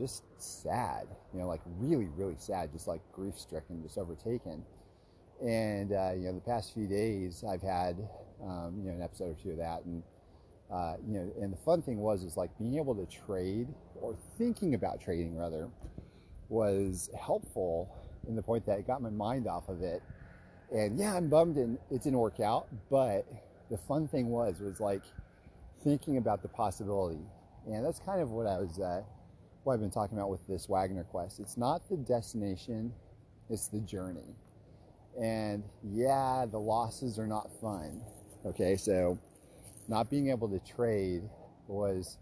just 0.01 0.25
sad, 0.39 1.07
you 1.33 1.41
know, 1.41 1.47
like 1.47 1.61
really, 1.79 2.09
really 2.17 2.37
sad, 2.39 2.73
just 2.73 2.89
like 2.89 3.01
grief 3.13 3.39
stricken, 3.39 3.83
just 3.83 3.99
overtaken. 3.99 4.65
And, 5.41 5.93
uh, 5.93 6.13
you 6.17 6.25
know, 6.25 6.33
the 6.33 6.41
past 6.41 6.75
few 6.75 6.87
days 6.87 7.45
I've 7.49 7.63
had, 7.63 7.97
um, 8.43 8.81
you 8.83 8.91
know, 8.91 8.97
an 8.97 9.03
episode 9.03 9.31
or 9.31 9.37
two 9.43 9.51
of 9.51 9.59
that. 9.59 9.85
And, 9.85 10.03
uh, 10.73 10.95
you 11.07 11.15
know, 11.15 11.31
and 11.41 11.53
the 11.53 11.57
fun 11.59 11.83
thing 11.83 11.99
was, 11.99 12.25
is 12.25 12.37
like 12.37 12.51
being 12.59 12.77
able 12.77 12.95
to 12.95 13.07
trade 13.07 13.69
or 14.01 14.17
thinking 14.39 14.75
about 14.75 15.01
trading 15.01 15.37
rather 15.37 15.69
was 16.49 17.11
helpful 17.19 17.95
in 18.27 18.35
the 18.37 18.43
point 18.43 18.65
that 18.67 18.79
it 18.79 18.87
got 18.87 19.03
my 19.03 19.11
mind 19.11 19.47
off 19.47 19.69
of 19.69 19.83
it. 19.83 20.03
And 20.73 20.99
yeah, 20.99 21.15
I'm 21.15 21.29
bummed 21.29 21.57
and 21.57 21.79
it 21.91 22.03
didn't 22.03 22.19
work 22.19 22.41
out, 22.41 22.69
but 22.91 23.27
the 23.71 23.77
fun 23.77 24.09
thing 24.09 24.29
was, 24.29 24.61
was 24.61 24.81
like 24.81 25.03
thinking 25.85 26.17
about 26.17 26.43
the 26.43 26.49
possibility. 26.49 27.21
And 27.67 27.85
that's 27.85 27.99
kind 28.01 28.21
of 28.21 28.31
what 28.31 28.47
I 28.47 28.59
was, 28.59 28.79
uh, 28.79 29.03
what 29.65 29.75
I've 29.75 29.81
been 29.81 29.91
talking 29.91 30.17
about 30.17 30.31
with 30.31 30.47
this 30.49 30.67
Wagner 30.69 31.05
quest. 31.05 31.41
It's 31.41 31.57
not 31.57 31.89
the 31.89 31.97
destination, 31.97 32.93
it's 33.49 33.69
the 33.69 33.81
journey. 33.81 34.37
And 35.21 35.65
yeah, 35.83 36.47
the 36.51 36.59
losses 36.59 37.19
are 37.19 37.27
not 37.27 37.51
fun. 37.61 38.03
Okay, 38.47 38.77
so 38.77 39.19
not 39.89 40.09
being 40.09 40.31
able 40.31 40.49
to 40.49 40.59
trade 40.61 41.23
was 41.67 42.19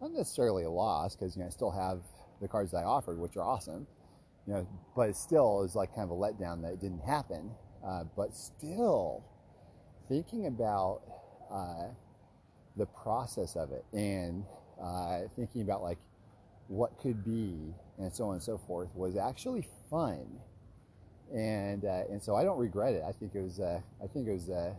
not 0.00 0.12
necessarily 0.12 0.64
a 0.64 0.70
loss 0.70 1.14
because 1.14 1.36
you 1.36 1.42
know 1.42 1.46
I 1.46 1.50
still 1.50 1.70
have 1.70 2.00
the 2.40 2.48
cards 2.48 2.72
that 2.72 2.78
I 2.78 2.84
offered, 2.84 3.18
which 3.18 3.36
are 3.36 3.42
awesome. 3.42 3.86
You 4.46 4.54
know, 4.54 4.68
but 4.96 5.10
it 5.10 5.16
still 5.16 5.62
is 5.62 5.74
like 5.76 5.94
kind 5.94 6.10
of 6.10 6.10
a 6.10 6.20
letdown 6.20 6.62
that 6.62 6.72
it 6.72 6.80
didn't 6.80 7.04
happen. 7.04 7.50
Uh, 7.86 8.04
but 8.16 8.34
still, 8.34 9.22
thinking 10.08 10.46
about 10.46 11.02
uh, 11.52 11.92
the 12.76 12.86
process 12.86 13.56
of 13.56 13.70
it 13.72 13.84
and 13.92 14.44
uh, 14.82 15.20
thinking 15.36 15.62
about 15.62 15.82
like 15.82 15.98
what 16.70 16.96
could 17.00 17.24
be 17.24 17.74
and 17.98 18.12
so 18.12 18.28
on 18.28 18.34
and 18.34 18.42
so 18.42 18.56
forth 18.56 18.88
was 18.94 19.16
actually 19.16 19.66
fun. 19.90 20.24
And 21.34 21.84
uh, 21.84 22.04
and 22.08 22.22
so 22.22 22.36
I 22.36 22.44
don't 22.44 22.58
regret 22.58 22.94
it. 22.94 23.02
I 23.06 23.12
think 23.12 23.34
it 23.34 23.42
was 23.42 23.58
uh, 23.60 23.80
I 24.02 24.06
think 24.06 24.28
it 24.28 24.32
was 24.32 24.48
a 24.48 24.76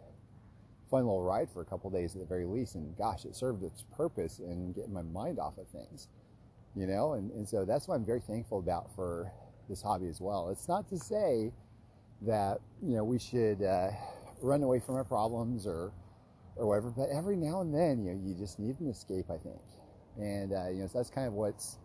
fun 0.89 1.01
little 1.01 1.21
ride 1.21 1.49
for 1.51 1.61
a 1.61 1.65
couple 1.65 1.89
days 1.89 2.15
at 2.15 2.21
the 2.21 2.27
very 2.27 2.45
least. 2.45 2.75
And 2.75 2.97
gosh, 2.97 3.25
it 3.25 3.35
served 3.35 3.63
its 3.63 3.83
purpose 3.95 4.39
in 4.39 4.71
getting 4.71 4.93
my 4.93 5.01
mind 5.01 5.37
off 5.37 5.57
of 5.57 5.67
things, 5.67 6.07
you 6.75 6.87
know. 6.87 7.13
And 7.13 7.29
and 7.31 7.47
so 7.47 7.65
that's 7.65 7.87
what 7.87 7.95
I'm 7.95 8.05
very 8.05 8.21
thankful 8.21 8.59
about 8.59 8.93
for 8.95 9.31
this 9.69 9.81
hobby 9.81 10.07
as 10.07 10.21
well. 10.21 10.49
It's 10.49 10.67
not 10.69 10.89
to 10.89 10.97
say 10.97 11.51
that 12.21 12.59
you 12.81 12.95
know 12.95 13.03
we 13.03 13.19
should 13.19 13.61
uh, 13.63 13.91
run 14.41 14.63
away 14.63 14.79
from 14.79 14.95
our 14.95 15.05
problems 15.05 15.67
or 15.67 15.91
or 16.55 16.67
whatever, 16.67 16.89
but 16.89 17.09
every 17.09 17.35
now 17.35 17.61
and 17.61 17.73
then 17.73 18.03
you 18.03 18.13
know 18.13 18.21
you 18.25 18.33
just 18.33 18.59
need 18.59 18.79
an 18.79 18.89
escape. 18.89 19.25
I 19.29 19.37
think 19.37 19.59
and 20.19 20.53
uh, 20.53 20.69
you 20.69 20.81
know 20.81 20.87
so 20.87 20.97
that's 20.99 21.09
kind 21.09 21.27
of 21.27 21.33
what's 21.33 21.77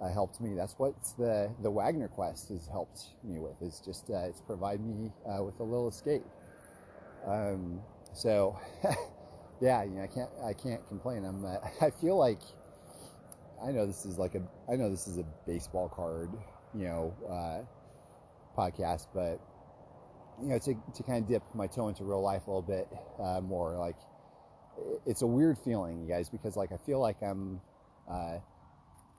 uh, 0.00 0.08
helped 0.08 0.40
me. 0.40 0.54
That's 0.54 0.74
what 0.78 0.94
the 1.18 1.50
the 1.62 1.70
Wagner 1.70 2.08
quest 2.08 2.48
has 2.50 2.66
helped 2.68 3.00
me 3.24 3.38
with. 3.38 3.60
Is 3.60 3.80
just 3.84 4.10
uh, 4.10 4.18
it's 4.28 4.40
provided 4.40 4.84
me 4.84 5.10
uh, 5.28 5.42
with 5.42 5.58
a 5.60 5.64
little 5.64 5.88
escape. 5.88 6.24
Um, 7.26 7.80
so 8.12 8.58
yeah, 9.60 9.82
you 9.82 9.90
know 9.90 10.02
I 10.02 10.06
can't 10.06 10.30
I 10.44 10.52
can't 10.52 10.86
complain. 10.88 11.24
I'm 11.24 11.44
uh, 11.44 11.56
I 11.80 11.90
feel 11.90 12.16
like 12.16 12.40
I 13.62 13.72
know 13.72 13.86
this 13.86 14.04
is 14.04 14.18
like 14.18 14.34
a 14.34 14.42
I 14.70 14.76
know 14.76 14.90
this 14.90 15.08
is 15.08 15.18
a 15.18 15.24
baseball 15.46 15.88
card 15.88 16.30
you 16.74 16.84
know 16.84 17.14
uh, 17.28 18.60
podcast, 18.60 19.06
but 19.14 19.40
you 20.40 20.48
know 20.48 20.58
to 20.58 20.74
to 20.94 21.02
kind 21.02 21.22
of 21.24 21.28
dip 21.28 21.42
my 21.54 21.66
toe 21.66 21.88
into 21.88 22.04
real 22.04 22.22
life 22.22 22.46
a 22.46 22.50
little 22.50 22.62
bit 22.62 22.88
more 23.42 23.76
like 23.76 23.96
it's 25.06 25.22
a 25.22 25.26
weird 25.26 25.58
feeling, 25.58 26.00
you 26.00 26.08
guys, 26.08 26.28
because 26.28 26.56
like 26.56 26.72
I 26.72 26.76
feel 26.76 27.00
like 27.00 27.22
I'm 27.22 27.60
uh, 28.10 28.38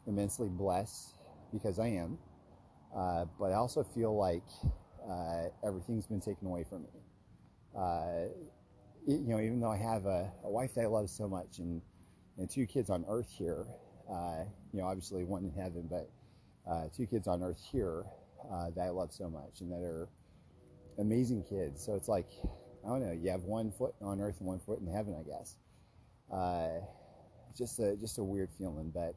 immensely 0.10 0.50
blessed 0.50 1.14
because 1.54 1.80
I 1.80 1.88
am, 1.88 2.18
uh, 2.96 3.26
but 3.40 3.52
I 3.52 3.56
also 3.56 3.84
feel 3.84 4.18
like 4.18 4.44
uh, 5.10 5.44
everything's 5.64 6.08
been 6.08 6.20
taken 6.20 6.48
away 6.48 6.66
from 6.68 6.84
me. 6.84 6.90
Uh, 7.78 8.26
you 9.08 9.28
know, 9.28 9.40
even 9.40 9.60
though 9.62 9.72
I 9.72 9.78
have 9.78 10.06
a, 10.06 10.32
a 10.44 10.50
wife 10.50 10.74
that 10.74 10.82
I 10.82 10.88
love 10.88 11.10
so 11.10 11.30
much 11.30 11.60
and 11.60 11.82
and 12.38 12.50
two 12.50 12.66
kids 12.66 12.90
on 12.90 13.06
Earth 13.08 13.30
here, 13.30 13.66
uh, 14.12 14.44
you 14.72 14.80
know, 14.80 14.88
obviously 14.88 15.24
one 15.26 15.44
in 15.44 15.52
heaven, 15.52 15.88
but 15.90 16.10
uh, 16.70 16.88
two 16.96 17.06
kids 17.06 17.28
on 17.28 17.44
Earth 17.44 17.62
here 17.72 18.06
uh, 18.52 18.70
that 18.76 18.82
I 18.82 18.90
love 18.90 19.12
so 19.12 19.30
much 19.30 19.62
and 19.62 19.72
that 19.72 19.82
are 19.84 20.08
amazing 20.98 21.44
kids. 21.44 21.84
So 21.84 21.96
it's 21.96 22.08
like, 22.08 22.30
I 22.86 22.90
don't 22.90 23.02
know, 23.02 23.12
you 23.12 23.30
have 23.30 23.44
one 23.44 23.72
foot 23.72 23.94
on 24.02 24.22
Earth 24.22 24.38
and 24.40 24.48
one 24.48 24.60
foot 24.60 24.80
in 24.80 24.88
heaven, 24.88 25.16
I 25.20 25.24
guess. 25.24 25.58
Just 27.58 27.80
a 27.80 27.96
just 27.98 28.18
a 28.18 28.24
weird 28.24 28.50
feeling, 28.58 28.92
but. 28.94 29.16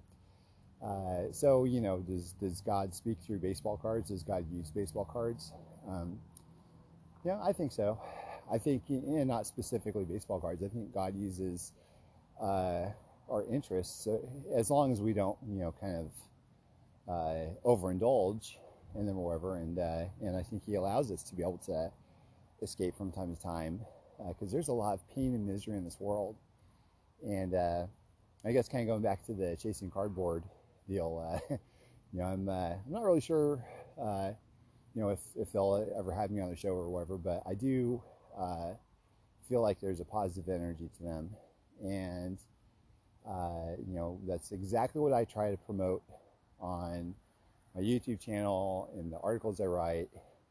Uh, 0.85 1.31
so 1.31 1.65
you 1.65 1.81
know, 1.81 1.99
does 2.01 2.35
does 2.41 2.61
God 2.61 2.95
speak 2.95 3.19
through 3.25 3.39
baseball 3.39 3.77
cards? 3.77 4.09
Does 4.09 4.23
God 4.23 4.45
use 4.51 4.71
baseball 4.71 5.05
cards? 5.05 5.53
Um, 5.89 6.19
yeah, 7.25 7.39
I 7.43 7.53
think 7.53 7.71
so. 7.73 8.01
I 8.53 8.59
think, 8.59 8.83
and 8.89 9.29
not 9.29 9.47
specifically 9.47 10.05
baseball 10.05 10.41
cards. 10.41 10.63
I 10.63 10.69
think 10.69 10.93
God 10.93 11.15
uses 11.17 11.73
uh, 12.41 12.87
our 13.31 13.45
interests 13.51 14.09
uh, 14.09 14.19
as 14.55 14.71
long 14.71 14.93
as 14.93 15.01
we 15.01 15.13
don't, 15.13 15.39
you 15.49 15.61
know, 15.61 15.73
kind 15.81 15.97
of 15.97 16.11
uh, 17.09 17.51
overindulge 17.65 18.57
in 18.97 19.07
them 19.07 19.19
or 19.19 19.27
whatever. 19.27 19.57
And 19.57 19.79
uh, 19.79 20.05
and 20.21 20.37
I 20.37 20.43
think 20.43 20.65
He 20.67 20.75
allows 20.75 21.13
us 21.13 21.23
to 21.25 21.37
be 21.37 21.43
able 21.43 21.61
to 21.67 21.93
escape 22.61 22.97
from 22.97 23.13
time 23.13 23.35
to 23.35 23.41
time 23.41 23.81
because 24.29 24.53
there's 24.53 24.69
a 24.69 24.73
lot 24.73 24.95
of 24.95 25.09
pain 25.15 25.35
and 25.35 25.47
misery 25.47 25.77
in 25.77 25.85
this 25.85 25.99
world. 26.01 26.35
And 27.25 27.55
I 27.55 28.51
guess 28.51 28.69
kind 28.69 28.83
of 28.83 28.89
going 28.89 29.03
back 29.03 29.25
to 29.27 29.33
the 29.33 29.57
chasing 29.57 29.89
cardboard 29.89 30.43
deal. 30.89 31.41
Uh, 31.51 31.57
you 32.13 32.21
know, 32.21 32.25
I'm, 32.25 32.49
uh, 32.49 32.75
I'm 32.85 32.93
not 32.93 33.03
really 33.03 33.21
sure, 33.21 33.65
uh, 34.01 34.31
you 34.95 35.03
know, 35.03 35.11
if, 35.11 35.21
if 35.37 35.53
they'll 35.53 35.89
ever 35.99 36.13
have 36.13 36.31
me 36.31 36.41
on 36.41 36.51
the 36.51 36.57
show 36.57 36.71
or 36.71 36.91
whatever, 36.91 37.17
but 37.17 37.43
I 37.47 37.55
do 37.55 38.03
uh, 38.39 38.73
feel 39.49 39.63
like 39.63 39.81
there's 39.81 40.01
a 40.01 40.05
positive 40.05 40.49
energy 40.49 40.91
to 40.99 41.03
them. 41.03 41.31
And, 41.83 42.39
uh, 43.29 43.77
you 43.87 43.95
know, 43.95 44.21
that's 44.27 44.53
exactly 44.53 45.01
what 45.01 45.13
I 45.13 45.25
try 45.25 45.51
to 45.51 45.57
promote 45.57 46.03
on 46.61 47.15
my 47.75 47.81
YouTube 47.81 48.21
channel 48.21 48.91
and 48.95 49.13
the 49.13 49.19
articles 49.19 49.61
I 49.61 49.65
write, 49.65 50.09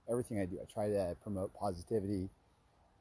everything 0.10 0.40
I 0.40 0.46
do. 0.46 0.60
I 0.62 0.66
try 0.72 0.88
to 0.88 1.16
promote 1.22 1.54
positivity 1.54 2.30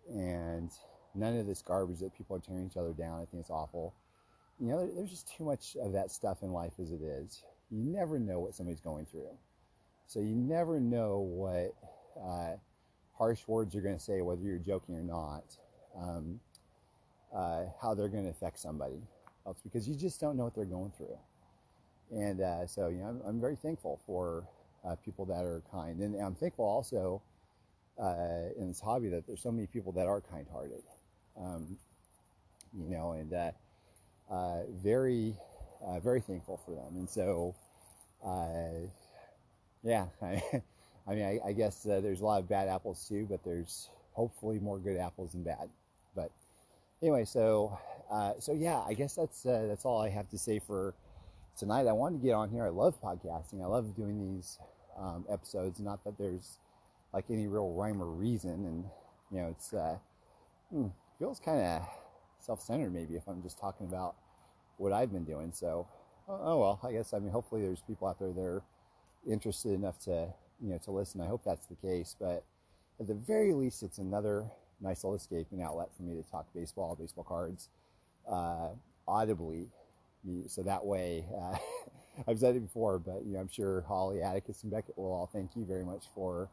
and 0.08 0.70
none 1.14 1.38
of 1.38 1.46
this 1.46 1.62
garbage 1.62 2.00
that 2.00 2.16
people 2.16 2.36
are 2.36 2.40
tearing 2.40 2.66
each 2.66 2.76
other 2.76 2.92
down. 2.92 3.20
I 3.20 3.24
think 3.24 3.40
it's 3.40 3.50
awful 3.50 3.94
you 4.60 4.68
know, 4.68 4.86
there's 4.94 5.10
just 5.10 5.34
too 5.34 5.44
much 5.44 5.76
of 5.82 5.92
that 5.92 6.10
stuff 6.10 6.42
in 6.42 6.52
life 6.52 6.72
as 6.80 6.90
it 6.90 7.00
is. 7.02 7.42
You 7.70 7.82
never 7.82 8.18
know 8.18 8.40
what 8.40 8.54
somebody's 8.54 8.80
going 8.80 9.06
through. 9.06 9.30
So 10.06 10.20
you 10.20 10.34
never 10.34 10.78
know 10.80 11.18
what 11.18 11.74
uh, 12.22 12.56
harsh 13.16 13.40
words 13.46 13.74
you're 13.74 13.82
going 13.82 13.96
to 13.96 14.02
say, 14.02 14.20
whether 14.20 14.42
you're 14.42 14.58
joking 14.58 14.96
or 14.96 15.02
not, 15.02 15.44
um, 15.96 16.40
uh, 17.34 17.64
how 17.80 17.94
they're 17.94 18.08
going 18.08 18.24
to 18.24 18.30
affect 18.30 18.58
somebody 18.58 19.00
else, 19.46 19.60
because 19.62 19.88
you 19.88 19.94
just 19.94 20.20
don't 20.20 20.36
know 20.36 20.44
what 20.44 20.54
they're 20.54 20.64
going 20.64 20.92
through. 20.96 21.16
And 22.10 22.40
uh, 22.40 22.66
so, 22.66 22.88
you 22.88 22.98
know, 22.98 23.06
I'm, 23.06 23.20
I'm 23.24 23.40
very 23.40 23.56
thankful 23.56 24.00
for 24.04 24.44
uh, 24.84 24.96
people 24.96 25.24
that 25.26 25.44
are 25.44 25.62
kind. 25.70 26.00
And 26.00 26.20
I'm 26.20 26.34
thankful 26.34 26.64
also 26.64 27.22
uh, 27.98 28.52
in 28.58 28.68
this 28.68 28.80
hobby 28.80 29.08
that 29.08 29.26
there's 29.26 29.40
so 29.40 29.52
many 29.52 29.66
people 29.66 29.92
that 29.92 30.06
are 30.06 30.20
kind 30.20 30.46
hearted. 30.52 30.82
Um, 31.40 31.78
you 32.76 32.90
know, 32.90 33.12
and 33.12 33.32
uh, 33.32 33.52
uh, 34.30 34.62
very, 34.82 35.34
uh, 35.84 36.00
very 36.00 36.20
thankful 36.20 36.60
for 36.64 36.72
them. 36.72 36.96
And 36.96 37.08
so, 37.08 37.54
uh, 38.24 38.86
yeah, 39.82 40.06
I, 40.22 40.42
I 41.08 41.14
mean, 41.14 41.24
I, 41.24 41.48
I 41.48 41.52
guess 41.52 41.86
uh, 41.86 42.00
there's 42.00 42.20
a 42.20 42.24
lot 42.24 42.40
of 42.40 42.48
bad 42.48 42.68
apples 42.68 43.06
too, 43.08 43.26
but 43.28 43.42
there's 43.44 43.88
hopefully 44.12 44.58
more 44.58 44.78
good 44.78 44.96
apples 44.96 45.32
than 45.32 45.42
bad. 45.42 45.68
But 46.14 46.30
anyway, 47.02 47.24
so, 47.24 47.78
uh, 48.10 48.34
so 48.38 48.52
yeah, 48.52 48.80
I 48.86 48.94
guess 48.94 49.14
that's 49.14 49.42
that's 49.42 49.84
all 49.84 50.00
I 50.00 50.08
have 50.08 50.28
to 50.30 50.38
say 50.38 50.58
for 50.58 50.94
tonight. 51.58 51.86
I 51.86 51.92
wanted 51.92 52.20
to 52.20 52.26
get 52.26 52.34
on 52.34 52.50
here. 52.50 52.64
I 52.64 52.70
love 52.70 53.00
podcasting. 53.02 53.62
I 53.62 53.66
love 53.66 53.96
doing 53.96 54.34
these 54.36 54.58
um, 54.98 55.24
episodes. 55.30 55.80
Not 55.80 56.04
that 56.04 56.18
there's 56.18 56.58
like 57.12 57.24
any 57.30 57.46
real 57.46 57.72
rhyme 57.72 58.02
or 58.02 58.10
reason, 58.10 58.50
and 58.50 58.84
you 59.30 59.38
know, 59.40 59.48
it's 59.48 59.72
uh, 59.72 59.96
hmm, 60.70 60.86
feels 61.18 61.40
kind 61.40 61.60
of 61.60 61.82
self-centered 62.40 62.92
maybe 62.92 63.14
if 63.16 63.26
I'm 63.28 63.42
just 63.42 63.58
talking 63.58 63.86
about 63.86 64.16
what 64.76 64.92
I've 64.92 65.12
been 65.12 65.24
doing. 65.24 65.52
So, 65.52 65.86
oh, 66.28 66.40
oh 66.42 66.58
well, 66.58 66.80
I 66.82 66.92
guess 66.92 67.12
I 67.12 67.18
mean 67.18 67.30
hopefully 67.30 67.62
there's 67.62 67.82
people 67.82 68.08
out 68.08 68.18
there 68.18 68.32
that 68.32 68.40
are 68.40 68.62
interested 69.28 69.72
enough 69.72 69.98
to 70.04 70.28
you 70.60 70.70
know 70.70 70.78
to 70.84 70.90
listen. 70.90 71.20
I 71.20 71.26
hope 71.26 71.42
that's 71.44 71.66
the 71.66 71.76
case, 71.76 72.16
but 72.18 72.44
at 73.00 73.06
the 73.06 73.14
very 73.14 73.54
least, 73.54 73.82
it's 73.82 73.98
another 73.98 74.44
nice 74.80 75.02
little 75.04 75.16
escaping 75.16 75.62
outlet 75.62 75.88
for 75.96 76.02
me 76.02 76.14
to 76.14 76.30
talk 76.30 76.46
baseball, 76.54 76.96
baseball 76.98 77.24
cards, 77.24 77.68
uh, 78.30 78.68
audibly. 79.08 79.66
So 80.46 80.62
that 80.62 80.84
way, 80.84 81.24
uh, 81.34 81.56
I've 82.28 82.38
said 82.38 82.56
it 82.56 82.60
before, 82.60 82.98
but 82.98 83.24
you 83.24 83.32
know, 83.34 83.40
I'm 83.40 83.48
sure 83.48 83.82
Holly, 83.88 84.22
Atticus, 84.22 84.62
and 84.62 84.70
Beckett 84.70 84.98
will 84.98 85.12
all 85.12 85.30
thank 85.32 85.56
you 85.56 85.64
very 85.64 85.84
much 85.84 86.04
for 86.14 86.50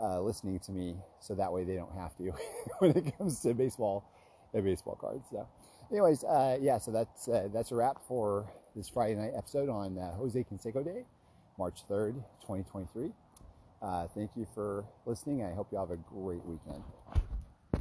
uh, 0.00 0.20
listening 0.20 0.58
to 0.60 0.72
me. 0.72 0.96
So 1.20 1.34
that 1.36 1.52
way, 1.52 1.62
they 1.62 1.76
don't 1.76 1.94
have 1.94 2.16
to 2.18 2.32
when 2.80 2.90
it 2.90 3.16
comes 3.16 3.40
to 3.40 3.54
baseball 3.54 4.04
baseball 4.52 4.96
cards. 5.00 5.26
So, 5.30 5.46
anyways, 5.90 6.24
uh, 6.24 6.58
yeah, 6.60 6.78
so 6.78 6.90
that's 6.90 7.28
uh, 7.28 7.48
that's 7.52 7.72
a 7.72 7.74
wrap 7.74 7.98
for 8.06 8.46
this 8.74 8.88
Friday 8.88 9.14
night 9.14 9.32
episode 9.36 9.68
on 9.68 9.98
uh, 9.98 10.14
Jose 10.16 10.44
Canseco 10.44 10.84
Day, 10.84 11.04
March 11.58 11.80
3rd, 11.88 12.14
2023. 12.42 13.10
Uh, 13.82 14.06
thank 14.14 14.30
you 14.36 14.46
for 14.54 14.84
listening. 15.04 15.42
I 15.44 15.52
hope 15.52 15.68
you 15.70 15.78
have 15.78 15.90
a 15.90 15.96
great 15.96 16.44
weekend. 16.44 16.82